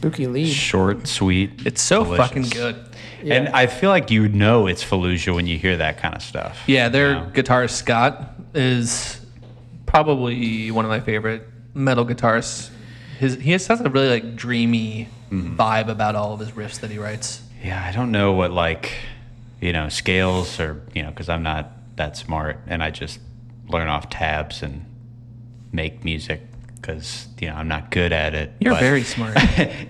Spooky 0.00 0.26
lead. 0.26 0.48
Short, 0.48 1.06
sweet. 1.06 1.66
It's 1.66 1.82
so 1.82 2.04
delicious. 2.04 2.26
fucking 2.26 2.42
good. 2.44 2.76
And 3.22 3.50
I 3.50 3.66
feel 3.66 3.90
like 3.90 4.10
you 4.10 4.30
know 4.30 4.66
it's 4.66 4.82
Fallujah 4.82 5.34
when 5.34 5.46
you 5.46 5.58
hear 5.58 5.76
that 5.76 5.98
kind 5.98 6.14
of 6.14 6.22
stuff. 6.22 6.58
Yeah, 6.66 6.88
their 6.88 7.12
Yeah. 7.12 7.26
guitarist 7.34 7.72
Scott 7.72 8.32
is 8.54 9.20
probably 9.84 10.70
one 10.70 10.86
of 10.86 10.88
my 10.88 11.00
favorite 11.00 11.46
metal 11.74 12.06
guitarists. 12.06 12.70
His 13.18 13.34
he 13.34 13.52
has 13.52 13.66
has 13.66 13.82
a 13.82 13.90
really 13.90 14.08
like 14.08 14.36
dreamy 14.36 15.08
mm-hmm. 15.30 15.60
vibe 15.60 15.88
about 15.88 16.14
all 16.14 16.32
of 16.32 16.40
his 16.40 16.52
riffs 16.52 16.80
that 16.80 16.90
he 16.90 16.96
writes. 16.96 17.42
Yeah, 17.62 17.84
I 17.86 17.92
don't 17.92 18.10
know 18.10 18.32
what 18.32 18.52
like, 18.52 18.92
you 19.60 19.74
know, 19.74 19.90
scales 19.90 20.58
or 20.58 20.80
you 20.94 21.02
know, 21.02 21.10
because 21.10 21.28
I'm 21.28 21.42
not 21.42 21.72
that 21.96 22.16
smart, 22.16 22.58
and 22.66 22.82
I 22.82 22.88
just 22.88 23.20
learn 23.68 23.88
off 23.88 24.08
tabs 24.08 24.62
and 24.62 24.86
make 25.72 26.04
music 26.04 26.40
because 26.80 27.28
you 27.40 27.48
know 27.48 27.54
I'm 27.54 27.68
not 27.68 27.90
good 27.90 28.12
at 28.12 28.34
it. 28.34 28.52
You're 28.60 28.74
but- 28.74 28.80
very 28.80 29.02
smart, 29.14 29.36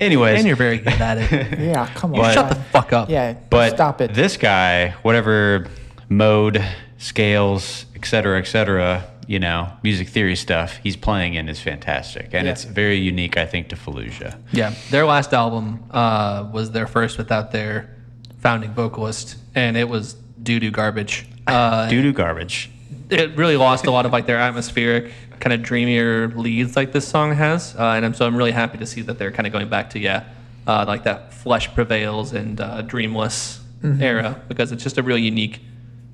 Anyways, 0.01 0.39
and 0.39 0.47
you're 0.47 0.57
very 0.57 0.79
good 0.79 1.01
at 1.01 1.19
it. 1.19 1.59
Yeah, 1.71 1.87
come 1.95 2.13
on. 2.15 2.21
But- 2.21 2.35
Shut 2.35 2.49
the 2.49 2.57
fuck 2.57 2.93
up. 2.93 3.09
Yeah, 3.11 3.35
but 3.51 3.75
stop 3.75 4.01
it. 4.01 4.15
This 4.15 4.37
guy, 4.37 4.91
whatever 5.03 5.67
mode, 6.09 6.65
scales, 6.99 7.87
etc., 7.95 8.39
etc., 8.39 9.05
you 9.27 9.39
know, 9.39 9.71
music 9.85 10.09
theory 10.09 10.35
stuff 10.35 10.79
he's 10.83 10.97
playing 10.97 11.35
in 11.35 11.49
is 11.49 11.61
fantastic, 11.61 12.31
and 12.33 12.47
Yeah. 12.47 12.53
it's 12.53 12.65
very 12.65 12.97
unique, 12.99 13.37
I 13.37 13.47
think, 13.47 13.69
to 13.69 13.77
Fallujah. 13.77 14.37
Yeah, 14.53 14.75
their 14.91 15.07
last 15.07 15.33
album 15.33 15.85
uh, 15.93 16.49
was 16.53 16.73
their 16.73 16.87
first 16.89 17.17
without 17.19 17.53
their 17.53 17.95
founding 18.41 18.73
vocalist, 18.73 19.37
and 19.55 19.77
it 19.77 19.89
was 19.89 20.15
doo 20.43 20.59
doo 20.59 20.71
garbage. 20.71 21.27
Uh, 21.47 21.89
Doo 21.89 22.03
doo 22.03 22.13
garbage. 22.13 22.71
It 23.13 23.37
really 23.37 23.57
lost 23.57 23.87
a 23.87 23.91
lot 23.91 24.07
of 24.07 24.13
like 24.13 24.27
their 24.27 24.39
atmospheric, 24.39 25.13
kind 25.41 25.53
of 25.53 25.63
dreamier 25.63 26.29
leads 26.29 26.77
like 26.77 26.93
this 26.93 27.07
song 27.09 27.35
has, 27.35 27.75
uh, 27.77 27.93
and 27.97 28.05
I'm, 28.05 28.15
so 28.15 28.27
I'm 28.27 28.37
really 28.37 28.53
happy 28.53 28.79
to 28.79 28.87
see 28.87 29.03
that 29.03 29.19
they're 29.19 29.33
kind 29.33 29.47
of 29.47 29.53
going 29.53 29.69
back 29.69 29.91
to 29.91 29.99
yeah, 29.99 30.25
uh, 30.67 30.85
like 30.87 31.05
that 31.05 31.33
flesh 31.35 31.73
prevails 31.75 32.33
and 32.33 32.61
uh, 32.61 32.83
dreamless 32.83 33.61
era 33.83 34.41
because 34.49 34.73
it's 34.73 34.83
just 34.83 34.99
a 34.99 35.03
really 35.03 35.23
unique, 35.23 35.61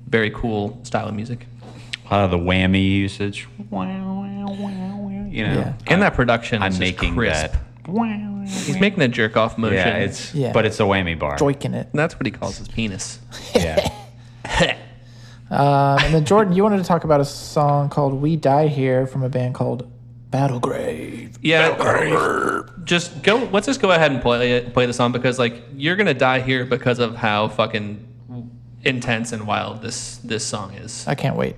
very 0.07 0.29
cool 0.31 0.79
style 0.83 1.07
of 1.09 1.13
music. 1.15 1.45
A 2.09 2.13
lot 2.13 2.23
of 2.25 2.31
the 2.31 2.37
whammy 2.37 2.89
usage. 2.89 3.47
Wow, 3.69 3.85
wow, 3.85 4.45
wow, 4.57 4.97
wow. 4.97 5.25
You 5.29 5.45
know, 5.47 5.53
Yeah. 5.53 5.73
And 5.87 6.01
that 6.01 6.13
production 6.13 6.61
I'm 6.63 6.71
is 6.71 6.79
just 6.79 6.79
making 6.79 7.13
crisp. 7.15 7.51
that. 7.51 7.61
Wow, 7.89 8.43
He's 8.45 8.79
making 8.79 8.99
the 8.99 9.07
jerk 9.09 9.35
off 9.35 9.57
motion. 9.57 9.75
Yeah, 9.77 9.97
it's 9.97 10.33
Yeah. 10.33 10.53
but 10.53 10.65
it's 10.65 10.79
a 10.79 10.83
whammy 10.83 11.19
bar. 11.19 11.37
Joiking 11.37 11.73
it. 11.73 11.89
that's 11.93 12.15
what 12.15 12.25
he 12.25 12.31
calls 12.31 12.57
his 12.57 12.67
penis. 12.69 13.19
Yeah. 13.53 13.87
Um, 15.49 15.99
and 15.99 16.13
then 16.13 16.25
Jordan, 16.25 16.53
you 16.53 16.63
wanted 16.63 16.77
to 16.77 16.83
talk 16.83 17.03
about 17.03 17.21
a 17.21 17.25
song 17.25 17.89
called 17.89 18.13
"We 18.21 18.35
Die 18.35 18.67
Here" 18.67 19.07
from 19.07 19.23
a 19.23 19.29
band 19.29 19.55
called 19.55 19.89
Battlegrave. 20.29 21.37
Yeah, 21.41 22.63
just 22.83 23.23
go. 23.23 23.47
Let's 23.51 23.67
just 23.67 23.81
go 23.81 23.91
ahead 23.91 24.11
and 24.11 24.21
play 24.21 24.53
it, 24.53 24.73
play 24.73 24.85
the 24.85 24.93
song 24.93 25.11
because 25.11 25.39
like 25.39 25.63
you're 25.73 25.95
gonna 25.95 26.13
die 26.13 26.41
here 26.41 26.65
because 26.65 26.99
of 26.99 27.15
how 27.15 27.47
fucking 27.47 28.05
intense 28.83 29.31
and 29.31 29.47
wild 29.47 29.81
this 29.81 30.17
this 30.17 30.45
song 30.45 30.73
is. 30.73 31.07
I 31.07 31.15
can't 31.15 31.37
wait. 31.37 31.55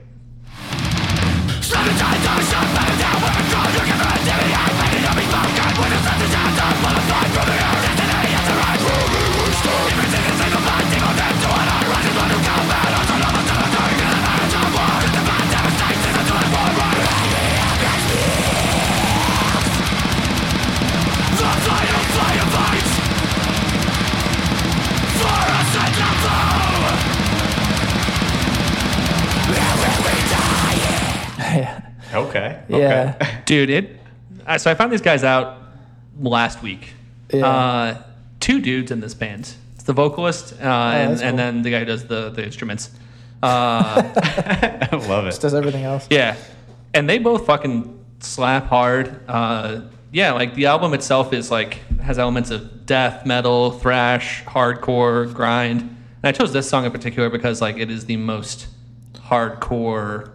Okay. 32.13 32.59
Yeah. 32.69 33.15
Okay. 33.21 33.39
Dude, 33.45 33.69
it. 33.69 33.99
I- 34.45 34.57
So 34.57 34.71
I 34.71 34.75
found 34.75 34.91
these 34.91 35.01
guys 35.01 35.23
out 35.23 35.57
last 36.19 36.61
week. 36.61 36.93
Yeah. 37.33 37.45
Uh, 37.47 38.01
two 38.39 38.59
dudes 38.61 38.91
in 38.91 38.99
this 38.99 39.13
band. 39.13 39.53
It's 39.75 39.83
the 39.83 39.93
vocalist 39.93 40.53
uh, 40.53 40.65
and, 40.65 41.09
Oh, 41.09 41.11
and 41.11 41.19
cool. 41.21 41.37
then 41.37 41.61
the 41.61 41.71
guy 41.71 41.79
who 41.79 41.85
does 41.85 42.05
the 42.07 42.29
the 42.29 42.43
instruments. 42.43 42.89
Uh, 43.41 44.11
I 44.15 44.89
love 45.07 45.25
it. 45.25 45.29
Just 45.29 45.41
does 45.41 45.53
everything 45.53 45.83
else? 45.83 46.07
Yeah, 46.09 46.35
and 46.93 47.09
they 47.09 47.19
both 47.19 47.45
fucking 47.45 48.03
slap 48.19 48.65
hard. 48.67 49.21
Uh, 49.29 49.81
yeah, 50.11 50.33
like 50.33 50.55
the 50.55 50.65
album 50.65 50.93
itself 50.93 51.31
is 51.33 51.49
like 51.51 51.75
has 52.01 52.17
elements 52.19 52.49
of 52.51 52.85
death 52.85 53.25
metal, 53.25 53.71
thrash, 53.71 54.43
hardcore, 54.45 55.31
grind. 55.33 55.81
And 55.81 56.23
I 56.23 56.31
chose 56.33 56.51
this 56.51 56.67
song 56.67 56.83
in 56.85 56.91
particular 56.91 57.29
because 57.29 57.61
like 57.61 57.77
it 57.77 57.89
is 57.91 58.05
the 58.07 58.17
most 58.17 58.67
hardcore 59.15 60.31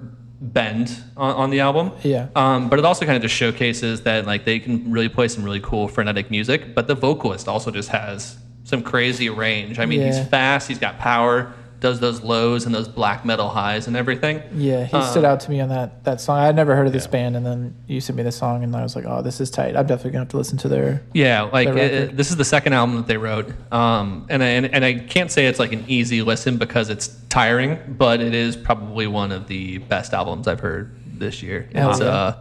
bend 0.52 1.02
on, 1.16 1.34
on 1.34 1.50
the 1.50 1.60
album. 1.60 1.92
Yeah. 2.02 2.28
Um, 2.36 2.68
but 2.68 2.78
it 2.78 2.84
also 2.84 3.04
kind 3.06 3.16
of 3.16 3.22
just 3.22 3.34
showcases 3.34 4.02
that 4.02 4.26
like 4.26 4.44
they 4.44 4.58
can 4.60 4.90
really 4.90 5.08
play 5.08 5.28
some 5.28 5.42
really 5.44 5.60
cool 5.60 5.88
frenetic 5.88 6.30
music. 6.30 6.74
But 6.74 6.86
the 6.86 6.94
vocalist 6.94 7.48
also 7.48 7.70
just 7.70 7.88
has 7.90 8.36
some 8.64 8.82
crazy 8.82 9.30
range. 9.30 9.78
I 9.78 9.86
mean, 9.86 10.00
Yeah. 10.00 10.06
he's 10.18 10.28
fast. 10.28 10.68
He's 10.68 10.78
got 10.78 10.98
power. 10.98 11.52
Does 11.84 12.00
those 12.00 12.22
lows 12.22 12.64
and 12.64 12.74
those 12.74 12.88
black 12.88 13.26
metal 13.26 13.50
highs 13.50 13.86
and 13.88 13.94
everything. 13.94 14.40
Yeah, 14.54 14.84
he 14.86 14.96
Uh, 14.96 15.02
stood 15.02 15.22
out 15.26 15.40
to 15.40 15.50
me 15.50 15.60
on 15.60 15.68
that 15.68 16.02
that 16.04 16.18
song. 16.18 16.38
I 16.38 16.46
had 16.46 16.56
never 16.56 16.74
heard 16.74 16.86
of 16.86 16.94
this 16.94 17.06
band, 17.06 17.36
and 17.36 17.44
then 17.44 17.74
you 17.86 18.00
sent 18.00 18.16
me 18.16 18.22
the 18.22 18.32
song, 18.32 18.64
and 18.64 18.74
I 18.74 18.82
was 18.82 18.96
like, 18.96 19.04
"Oh, 19.06 19.20
this 19.20 19.38
is 19.38 19.50
tight. 19.50 19.76
I'm 19.76 19.86
definitely 19.86 20.12
gonna 20.12 20.22
have 20.22 20.30
to 20.30 20.38
listen 20.38 20.56
to 20.64 20.68
their." 20.68 21.02
Yeah, 21.12 21.42
like 21.42 21.68
the 21.68 21.76
it, 21.84 21.92
it- 21.92 22.16
this 22.16 22.30
is 22.30 22.36
the 22.38 22.44
second 22.46 22.72
album 22.72 22.96
that 22.96 23.06
they 23.06 23.18
wrote, 23.18 23.52
um, 23.70 24.24
and, 24.30 24.42
I, 24.42 24.46
and 24.46 24.64
and 24.74 24.82
I 24.82 24.94
can't 24.94 25.30
say 25.30 25.44
it's 25.44 25.58
like 25.58 25.74
an 25.74 25.84
easy 25.86 26.22
listen 26.22 26.56
because 26.56 26.88
it's 26.88 27.08
tiring, 27.28 27.78
but 27.98 28.20
it 28.22 28.34
is 28.34 28.56
probably 28.56 29.06
one 29.06 29.30
of 29.30 29.46
the 29.48 29.76
best 29.76 30.14
albums 30.14 30.48
I've 30.48 30.60
heard 30.60 30.90
this 31.18 31.42
year. 31.42 31.68
It's 31.70 32.00
yeah. 32.00 32.06
uh, 32.06 32.36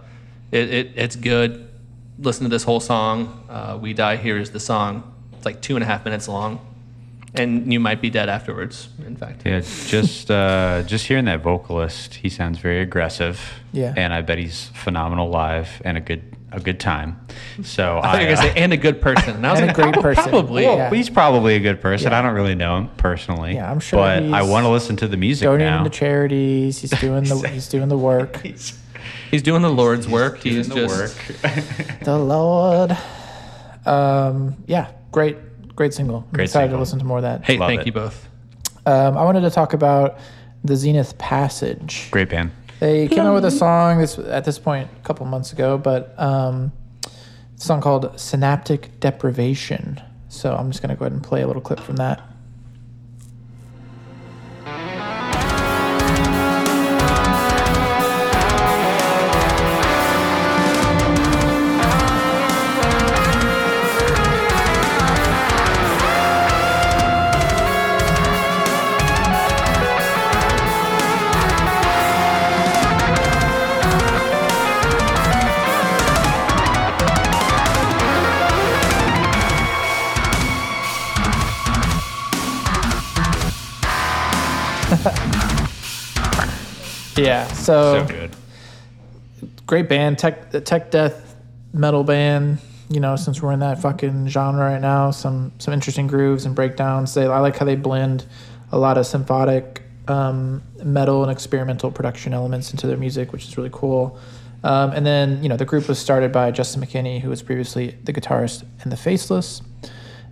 it, 0.53 0.69
it 0.73 0.91
it's 0.95 1.17
good. 1.17 1.67
Listen 2.17 2.45
to 2.45 2.49
this 2.49 2.63
whole 2.63 2.79
song. 2.79 3.43
Uh, 3.49 3.77
"We 3.81 3.91
Die 3.93 4.15
here 4.15 4.37
is 4.37 4.51
the 4.51 4.61
song. 4.61 5.03
It's 5.33 5.45
like 5.45 5.59
two 5.59 5.75
and 5.75 5.83
a 5.83 5.85
half 5.87 6.05
minutes 6.05 6.29
long, 6.29 6.61
and 7.35 7.71
you 7.73 7.79
might 7.79 8.01
be 8.01 8.09
dead 8.09 8.29
afterwards. 8.29 8.89
In 9.07 9.15
fact, 9.15 9.43
Yeah, 9.45 9.59
just 9.87 10.29
uh, 10.29 10.83
just 10.83 11.07
hearing 11.07 11.25
that 11.25 11.41
vocalist, 11.41 12.15
he 12.15 12.29
sounds 12.29 12.59
very 12.59 12.81
aggressive. 12.81 13.39
Yeah. 13.71 13.93
and 13.97 14.13
I 14.13 14.21
bet 14.21 14.37
he's 14.37 14.67
phenomenal 14.75 15.29
live 15.29 15.81
and 15.83 15.97
a 15.97 16.01
good 16.01 16.21
a 16.51 16.59
good 16.59 16.79
time. 16.79 17.19
So 17.63 17.97
I 17.97 18.01
thought 18.03 18.21
you 18.21 18.27
uh, 18.27 18.35
gonna 18.35 18.53
say 18.53 18.53
and 18.61 18.71
a 18.73 18.77
good 18.77 19.01
person. 19.01 19.37
And 19.37 19.47
I 19.47 19.51
was 19.51 19.61
And 19.61 19.71
a 19.71 19.73
great 19.73 19.93
prob- 19.93 20.03
person. 20.03 20.29
Probably. 20.29 20.63
well, 20.63 20.77
Yeah. 20.77 20.91
he's 20.93 21.09
probably 21.09 21.55
a 21.55 21.59
good 21.59 21.81
person. 21.81 22.11
Yeah. 22.11 22.19
I 22.19 22.21
don't 22.21 22.35
really 22.35 22.53
know 22.53 22.77
him 22.77 22.89
personally. 22.97 23.55
Yeah, 23.55 23.71
I'm 23.71 23.79
sure 23.79 23.97
But 23.97 24.21
I 24.25 24.43
want 24.43 24.65
to 24.65 24.69
listen 24.69 24.95
to 24.97 25.07
the 25.07 25.17
music 25.17 25.47
Donating 25.47 25.65
now. 25.73 25.83
to 25.83 25.89
charities. 25.89 26.77
He's 26.81 26.91
doing 26.91 27.23
the 27.23 27.47
he's 27.49 27.67
doing 27.67 27.89
the 27.89 27.97
work. 27.97 28.37
He's 28.43 28.77
He's 29.31 29.41
doing 29.41 29.63
the 29.63 29.69
Lord's 29.71 30.07
work. 30.07 30.41
doing 30.41 30.57
He's 30.57 30.69
the 30.69 30.75
just 30.75 31.17
work. 31.43 31.99
The 32.01 32.19
Lord. 32.19 32.95
Um, 33.85 34.55
yeah, 34.67 34.91
great 35.11 35.37
great 35.75 35.93
single. 35.93 36.17
I'm 36.27 36.31
Great 36.33 36.45
excited 36.45 36.65
single. 36.67 36.77
to 36.77 36.81
listen 36.81 36.99
to 36.99 37.05
more 37.05 37.17
of 37.17 37.23
that. 37.23 37.43
Hey, 37.43 37.57
Love 37.57 37.69
thank 37.69 37.81
it. 37.81 37.87
you 37.87 37.93
both. 37.93 38.27
Um, 38.85 39.17
I 39.17 39.23
wanted 39.23 39.41
to 39.41 39.49
talk 39.49 39.73
about 39.73 40.17
the 40.63 40.75
Zenith 40.75 41.17
Passage. 41.17 42.09
Great 42.11 42.29
band. 42.29 42.51
They 42.79 43.07
came 43.07 43.19
out 43.25 43.33
with 43.33 43.45
a 43.45 43.51
song 43.51 43.99
this 43.99 44.17
at 44.19 44.43
this 44.43 44.59
point 44.59 44.89
a 45.01 45.05
couple 45.05 45.25
months 45.25 45.53
ago, 45.53 45.77
but 45.77 46.13
um, 46.19 46.71
a 47.05 47.09
song 47.61 47.79
called 47.81 48.19
"Synaptic 48.19 48.99
Deprivation." 48.99 50.01
So 50.27 50.53
I'm 50.55 50.69
just 50.71 50.81
gonna 50.81 50.95
go 50.95 51.05
ahead 51.05 51.13
and 51.13 51.23
play 51.23 51.43
a 51.43 51.47
little 51.47 51.61
clip 51.61 51.79
from 51.79 51.95
that. 51.97 52.21
Yeah. 87.15 87.47
So 87.53 88.05
good. 88.07 88.35
great 89.65 89.89
band, 89.89 90.17
tech 90.17 90.51
tech 90.65 90.91
death 90.91 91.35
metal 91.73 92.03
band. 92.03 92.59
You 92.89 92.99
know, 92.99 93.15
since 93.15 93.41
we're 93.41 93.53
in 93.53 93.59
that 93.59 93.81
fucking 93.81 94.27
genre 94.27 94.65
right 94.65 94.81
now, 94.81 95.11
some 95.11 95.51
some 95.57 95.73
interesting 95.73 96.07
grooves 96.07 96.45
and 96.45 96.55
breakdowns. 96.55 97.13
They 97.13 97.25
I 97.25 97.39
like 97.39 97.57
how 97.57 97.65
they 97.65 97.75
blend 97.75 98.25
a 98.71 98.77
lot 98.77 98.97
of 98.97 99.05
symphonic 99.05 99.83
um, 100.07 100.61
metal 100.83 101.23
and 101.23 101.31
experimental 101.31 101.91
production 101.91 102.33
elements 102.33 102.71
into 102.71 102.87
their 102.87 102.97
music, 102.97 103.31
which 103.31 103.45
is 103.45 103.57
really 103.57 103.69
cool. 103.71 104.19
Um, 104.63 104.91
and 104.91 105.05
then 105.05 105.41
you 105.43 105.49
know 105.49 105.57
the 105.57 105.65
group 105.65 105.87
was 105.87 105.99
started 105.99 106.31
by 106.31 106.51
Justin 106.51 106.81
McKinney, 106.81 107.19
who 107.21 107.29
was 107.29 107.41
previously 107.41 107.97
the 108.03 108.13
guitarist 108.13 108.65
in 108.83 108.89
the 108.89 108.97
Faceless. 108.97 109.61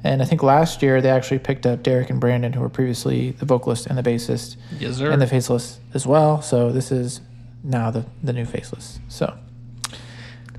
And 0.04 0.22
I 0.22 0.26
think 0.26 0.42
last 0.44 0.82
year 0.82 1.00
they 1.02 1.10
actually 1.12 1.40
picked 1.40 1.66
up 1.66 1.84
Derek 1.84 2.10
and 2.10 2.20
Brandon, 2.20 2.54
who 2.54 2.62
were 2.62 2.70
previously 2.70 3.32
the 3.32 3.46
vocalist 3.46 3.86
and 3.88 3.98
the 3.98 4.04
bassist 4.04 4.56
Yes, 4.80 4.98
sir. 4.98 5.12
and 5.12 5.22
the 5.22 5.28
Faceless 5.28 5.80
as 5.94 6.08
well. 6.08 6.42
So 6.42 6.72
this 6.72 6.92
is 6.92 7.22
now 7.64 7.92
the 7.92 8.06
the 8.24 8.34
new 8.34 8.46
Faceless. 8.46 9.00
So 9.08 9.34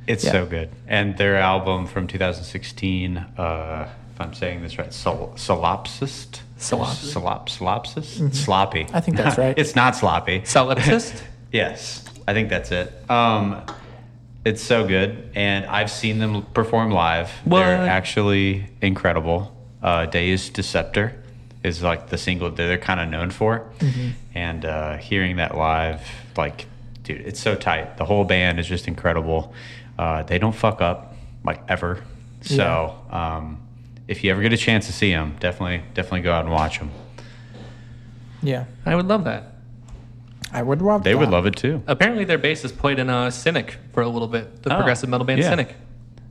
It's 0.07 0.25
Yeah. 0.25 0.33
so 0.33 0.47
good. 0.47 0.69
And 0.89 1.17
their 1.17 1.37
album 1.37 1.87
from 1.87 2.07
2016, 2.09 3.19
uh, 3.39 3.89
if 4.15 4.21
I'm 4.21 4.35
saying 4.35 4.63
this 4.63 4.77
right, 4.79 4.93
Sol- 4.93 5.33
Solipsist? 5.37 6.41
Solipsist. 6.59 7.15
Solop- 7.15 7.49
Solipsist? 7.49 8.35
Sloppy. 8.35 8.85
Mm-hmm. 8.85 8.97
I 8.97 9.01
think 9.01 9.17
that's 9.17 9.39
right. 9.39 9.57
it's 9.63 9.77
not 9.77 9.95
sloppy. 9.97 10.41
Solipsist? 10.41 11.23
yes, 11.53 12.05
I 12.27 12.33
think 12.33 12.49
that's 12.49 12.71
it. 12.73 12.93
Um, 13.09 13.63
it's 14.45 14.63
so 14.63 14.87
good. 14.87 15.31
And 15.35 15.67
I've 15.67 15.91
seen 15.91 16.19
them 16.19 16.43
perform 16.55 16.91
live. 16.91 17.31
What? 17.45 17.61
They're 17.61 17.89
actually 17.89 18.67
incredible. 18.81 19.57
Uh, 19.83 20.07
Deus 20.07 20.49
Deceptor 20.49 21.23
is 21.63 21.83
like 21.83 22.09
the 22.09 22.19
single 22.19 22.51
that 22.51 22.57
they're 22.57 22.79
kind 22.79 23.01
of 23.01 23.09
known 23.09 23.31
for. 23.31 23.71
Mm-hmm. 23.79 24.09
And 24.35 24.65
uh, 24.65 24.97
hearing 24.97 25.37
that 25.37 25.57
live, 25.57 26.01
like, 26.37 26.67
dude, 27.05 27.21
it's 27.21 27.41
so 27.41 27.55
tight. 27.55 27.97
The 27.99 28.05
whole 28.05 28.25
band 28.25 28.59
is 28.59 28.67
just 28.67 28.89
incredible. 28.89 29.53
Uh, 29.99 30.23
they 30.25 30.39
don't 30.39 30.55
fuck 30.55 30.81
up, 30.81 31.15
like, 31.45 31.63
ever. 31.69 32.03
So, 32.41 32.99
um, 33.11 33.61
if 34.09 34.25
you 34.25 34.33
ever 34.33 34.43
get 34.43 34.53
a 34.53 34.57
chance 34.57 34.87
to 34.87 34.93
see 34.93 35.13
them, 35.13 35.37
definitely, 35.39 35.85
definitely 35.95 36.23
go 36.23 36.33
out 36.33 36.45
and 36.45 36.53
watch 36.53 36.79
them. 36.81 36.91
yeah, 38.43 38.65
I 38.85 38.97
would 38.97 39.07
love 39.07 39.25
that. 39.25 39.52
I 40.53 40.63
would 40.63 40.83
love. 40.83 41.03
They 41.05 41.15
would 41.15 41.31
love 41.31 41.47
it 41.47 41.57
too. 41.57 41.83
Apparently, 41.87 42.25
their 42.25 42.39
bassist 42.39 42.77
played 42.77 42.99
in 42.99 43.09
uh, 43.09 43.31
Cynic 43.31 43.79
for 43.93 44.03
a 44.03 44.09
little 44.09 44.29
bit, 44.29 44.63
the 44.63 44.73
Oh, 44.73 44.77
progressive 44.77 45.09
metal 45.09 45.25
band 45.27 45.41
yeah. 45.41 45.49
Cynic. 45.51 45.69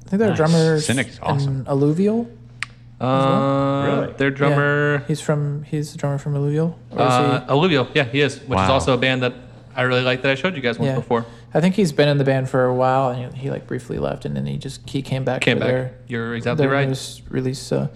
I 0.06 0.10
think 0.10 0.20
they're 0.20 0.30
Nice. 0.30 0.38
drummers. 0.38 0.86
Cynic's 0.86 1.18
in 1.18 1.24
awesome. 1.24 1.66
Alluvial. 1.68 2.30
Uh, 3.00 3.84
Really? 3.88 4.14
Their 4.14 4.30
drummer, 4.32 5.00
Yeah, 5.02 5.08
he's 5.08 5.22
from. 5.22 5.64
He's 5.64 5.92
the 5.92 5.98
drummer 5.98 6.18
from 6.20 6.36
Alluvial. 6.36 6.78
Or 6.92 6.98
is 6.98 7.02
uh. 7.14 7.46
Alluvial. 7.50 7.88
Yeah, 7.94 8.04
he 8.04 8.22
is, 8.22 8.36
which 8.42 8.44
is 8.60 8.68
Wow. 8.68 8.74
also 8.74 8.94
a 8.94 8.98
band 8.98 9.24
that 9.24 9.34
I 9.76 9.84
really 9.84 10.04
like 10.04 10.22
that 10.22 10.32
I 10.32 10.36
showed 10.36 10.56
you 10.56 10.62
guys 10.62 10.78
once 10.78 10.90
Yeah. 10.90 10.96
before. 10.96 11.26
I 11.54 11.60
think 11.62 11.76
he's 11.76 11.92
been 11.92 12.08
in 12.08 12.18
the 12.18 12.24
band 12.24 12.50
for 12.50 12.66
a 12.66 12.74
while, 12.76 13.10
and 13.10 13.34
he, 13.34 13.44
he 13.44 13.50
like 13.50 13.66
briefly 13.68 13.98
left, 13.98 14.26
and 14.26 14.36
then 14.36 14.46
he 14.46 14.58
just 14.58 14.88
he 14.90 15.02
came 15.02 15.24
back. 15.24 15.42
Came 15.42 15.58
for 15.58 15.64
back. 15.66 15.72
Their, 15.72 15.94
You're 16.08 16.36
exactly 16.36 16.66
their 16.66 16.74
right. 16.74 16.86
newest 16.86 17.24
release. 17.30 17.60
So 17.60 17.90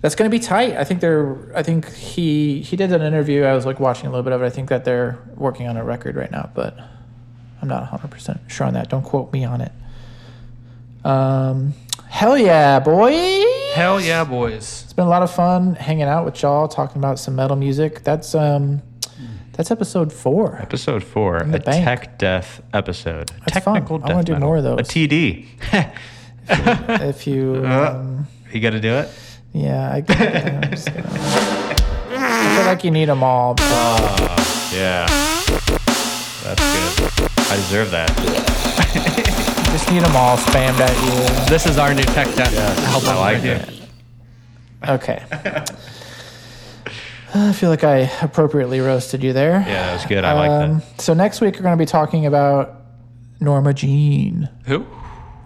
that's 0.00 0.14
going 0.14 0.30
to 0.30 0.34
be 0.36 0.40
tight. 0.42 0.76
I 0.76 0.84
think 0.84 1.00
they're. 1.00 1.36
I 1.56 1.62
think 1.62 1.92
he 1.92 2.60
he 2.60 2.76
did 2.76 2.92
an 2.92 3.02
interview. 3.02 3.44
I 3.44 3.54
was 3.54 3.66
like 3.66 3.80
watching 3.80 4.06
a 4.06 4.10
little 4.10 4.22
bit 4.22 4.32
of 4.32 4.42
it. 4.42 4.46
I 4.46 4.50
think 4.50 4.68
that 4.68 4.84
they're 4.84 5.18
working 5.36 5.66
on 5.68 5.76
a 5.76 5.84
record 5.84 6.16
right 6.16 6.30
now, 6.30 6.50
but 6.54 6.78
I'm 7.62 7.68
not 7.68 7.80
100 7.82 8.10
percent 8.10 8.40
sure 8.48 8.66
on 8.66 8.74
that. 8.74 8.88
Don't 8.88 9.02
quote 9.02 9.32
me 9.32 9.44
on 9.44 9.60
it. 9.60 9.72
Um, 11.04 11.74
hell 12.08 12.36
yeah, 12.36 12.80
boy! 12.80 13.44
Hell 13.74 14.00
yeah, 14.00 14.24
boys. 14.24 14.82
It's 14.84 14.92
been 14.92 15.06
a 15.06 15.10
lot 15.10 15.22
of 15.22 15.30
fun 15.34 15.74
hanging 15.76 16.04
out 16.04 16.24
with 16.24 16.42
y'all, 16.42 16.68
talking 16.68 16.98
about 16.98 17.18
some 17.18 17.36
metal 17.36 17.56
music. 17.56 18.02
That's 18.02 18.34
um, 18.34 18.82
that's 19.52 19.70
episode 19.70 20.12
four. 20.12 20.58
Episode 20.60 21.02
four, 21.02 21.38
a 21.38 21.44
bank. 21.46 21.64
tech 21.64 22.18
death 22.18 22.60
episode. 22.74 23.30
That's 23.46 23.64
fun. 23.64 23.74
Technical 23.74 24.04
I 24.04 24.12
wanna 24.12 24.24
do 24.24 24.32
metal. 24.32 24.48
more 24.48 24.56
of 24.58 24.64
those. 24.64 24.80
A 24.80 24.82
TD. 24.82 25.46
If 26.48 27.26
you, 27.26 27.66
um, 27.66 28.28
you 28.52 28.60
got 28.60 28.70
to 28.70 28.78
do 28.80 28.92
it. 28.92 29.08
Yeah, 29.56 29.88
I, 29.90 29.96
I'm 29.96 30.70
just 30.70 30.92
gonna, 30.92 31.08
I 31.08 32.56
feel 32.56 32.66
like 32.66 32.84
you 32.84 32.90
need 32.90 33.06
them 33.06 33.22
all. 33.22 33.54
But 33.54 33.64
oh, 33.64 34.70
Yeah, 34.70 35.06
that's 36.42 36.60
good. 36.60 37.30
I 37.50 37.56
deserve 37.56 37.90
that. 37.92 38.10
just 39.72 39.90
need 39.90 40.02
them 40.02 40.14
all 40.14 40.36
spammed 40.36 40.78
at 40.78 40.94
you. 41.04 41.48
This 41.48 41.64
is 41.64 41.78
our 41.78 41.94
new 41.94 42.02
tech 42.02 42.26
death 42.34 42.54
album 42.88 43.08
I 43.08 43.14
like 43.14 43.34
right 43.36 43.42
here. 43.42 43.66
Okay. 44.86 45.24
Uh, 47.34 47.48
I 47.48 47.52
feel 47.52 47.70
like 47.70 47.82
I 47.82 48.10
appropriately 48.20 48.80
roasted 48.80 49.24
you 49.24 49.32
there. 49.32 49.60
Yeah, 49.60 49.86
that 49.86 49.92
was 49.94 50.04
good. 50.04 50.22
I 50.22 50.32
like 50.34 50.50
that. 50.50 50.70
Um, 50.70 50.82
so 50.98 51.14
next 51.14 51.40
week 51.40 51.54
we're 51.54 51.62
going 51.62 51.76
to 51.76 51.82
be 51.82 51.86
talking 51.86 52.26
about 52.26 52.82
Norma 53.40 53.72
Jean. 53.72 54.50
Who? 54.66 54.86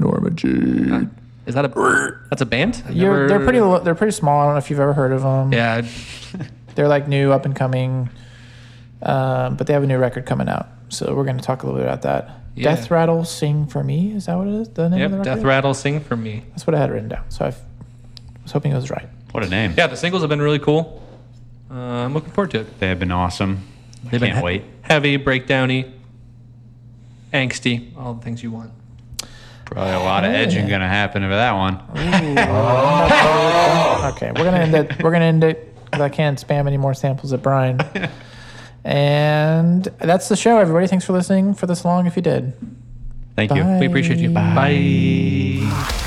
Norma 0.01 0.31
Jean. 0.31 1.15
Is 1.47 1.55
that 1.55 1.65
a 1.65 2.19
that's 2.29 2.43
a 2.43 2.47
band? 2.47 2.83
I've 2.87 2.95
You're, 2.95 3.27
they're 3.29 3.41
pretty. 3.41 3.61
lo- 3.61 3.81
They're 3.81 3.95
pretty 3.95 4.13
small. 4.13 4.41
I 4.41 4.45
don't 4.45 4.55
know 4.55 4.59
if 4.59 4.71
you've 4.71 4.81
ever 4.81 4.93
heard 4.93 5.13
of 5.13 5.23
them. 5.23 5.53
Yeah, 5.53 5.87
They're 6.75 6.89
like 6.89 7.09
new, 7.09 7.33
up 7.33 7.45
and 7.45 7.57
coming, 7.57 8.11
um, 9.03 9.57
but 9.57 9.67
they 9.67 9.73
have 9.73 9.83
a 9.83 9.87
new 9.87 9.99
record 9.99 10.27
coming 10.27 10.49
out. 10.49 10.69
So 10.91 11.15
we're 11.15 11.25
going 11.25 11.39
to 11.39 11.43
talk 11.45 11.63
a 11.63 11.67
little 11.67 11.81
bit 11.81 11.87
about 11.87 12.03
that. 12.03 12.31
Yeah. 12.55 12.75
Death 12.75 12.91
Rattle, 12.91 13.25
Sing 13.25 13.67
for 13.67 13.83
Me. 13.83 14.13
Is 14.13 14.27
that 14.27 14.37
what 14.37 14.47
it 14.49 14.55
is? 14.55 14.69
The 14.71 14.89
name 14.89 15.03
of 15.03 15.11
the 15.11 15.17
yep. 15.17 15.27
record. 15.27 15.37
Death 15.37 15.45
Rattle, 15.45 15.75
sing 15.75 16.01
for 16.01 16.17
me. 16.17 16.45
That's 16.51 16.67
what 16.67 16.75
I 16.75 16.79
had 16.79 16.91
written 16.91 17.09
down. 17.09 17.25
So 17.31 17.45
I've, 17.45 17.57
I 17.57 18.43
was 18.43 18.53
hoping 18.53 18.73
it 18.73 18.77
was 18.77 18.91
right. 18.91 19.09
What 19.33 19.45
a 19.45 19.49
name. 19.49 19.75
Yeah, 19.77 19.87
the 19.87 19.97
singles 19.97 20.23
have 20.23 20.29
been 20.31 20.43
really 20.43 20.59
cool. 20.59 21.03
Uh, 21.71 21.75
I'm 21.75 22.13
looking 22.15 22.33
forward 22.33 22.51
to 22.53 22.61
it. 22.61 22.81
They 22.81 22.89
have 22.89 22.99
been 22.99 23.13
awesome. 23.13 23.67
They've 24.05 24.21
been 24.21 24.31
can't 24.31 24.39
he- 24.39 24.45
wait. 24.45 24.65
Heavy, 24.83 25.17
breakdowny, 25.19 25.93
angsty, 27.33 27.97
all 27.97 28.15
the 28.15 28.23
things 28.23 28.43
you 28.43 28.51
want. 28.51 28.73
Probably 29.71 29.93
a 29.95 30.01
lot 30.01 30.25
of 30.25 30.33
edging 30.33 30.69
gonna 30.69 30.89
happen 30.89 31.23
over 31.25 31.35
that 31.35 31.53
one. 31.53 31.81
Okay, 34.15 34.33
we're 34.33 34.45
gonna 34.45 34.59
end 34.59 34.75
it. 34.75 35.03
We're 35.03 35.13
gonna 35.13 35.25
end 35.27 35.45
it 35.45 35.75
because 35.85 36.01
I 36.01 36.09
can't 36.09 36.45
spam 36.45 36.67
any 36.67 36.77
more 36.77 36.95
samples 36.95 37.33
at 37.33 37.43
Bryan. 37.43 37.79
and 38.85 39.85
that's 39.99 40.29
the 40.29 40.37
show, 40.37 40.59
everybody. 40.59 40.87
Thanks 40.87 41.05
for 41.05 41.13
listening 41.13 41.55
for 41.55 41.67
this 41.67 41.85
long. 41.85 42.07
If 42.07 42.17
you 42.17 42.23
did. 42.23 42.53
Thank 43.37 43.55
you. 43.55 43.63
Bye. 43.63 43.79
We 43.81 43.87
appreciate 43.87 44.19
you. 44.19 44.31
Bye. 44.31 46.07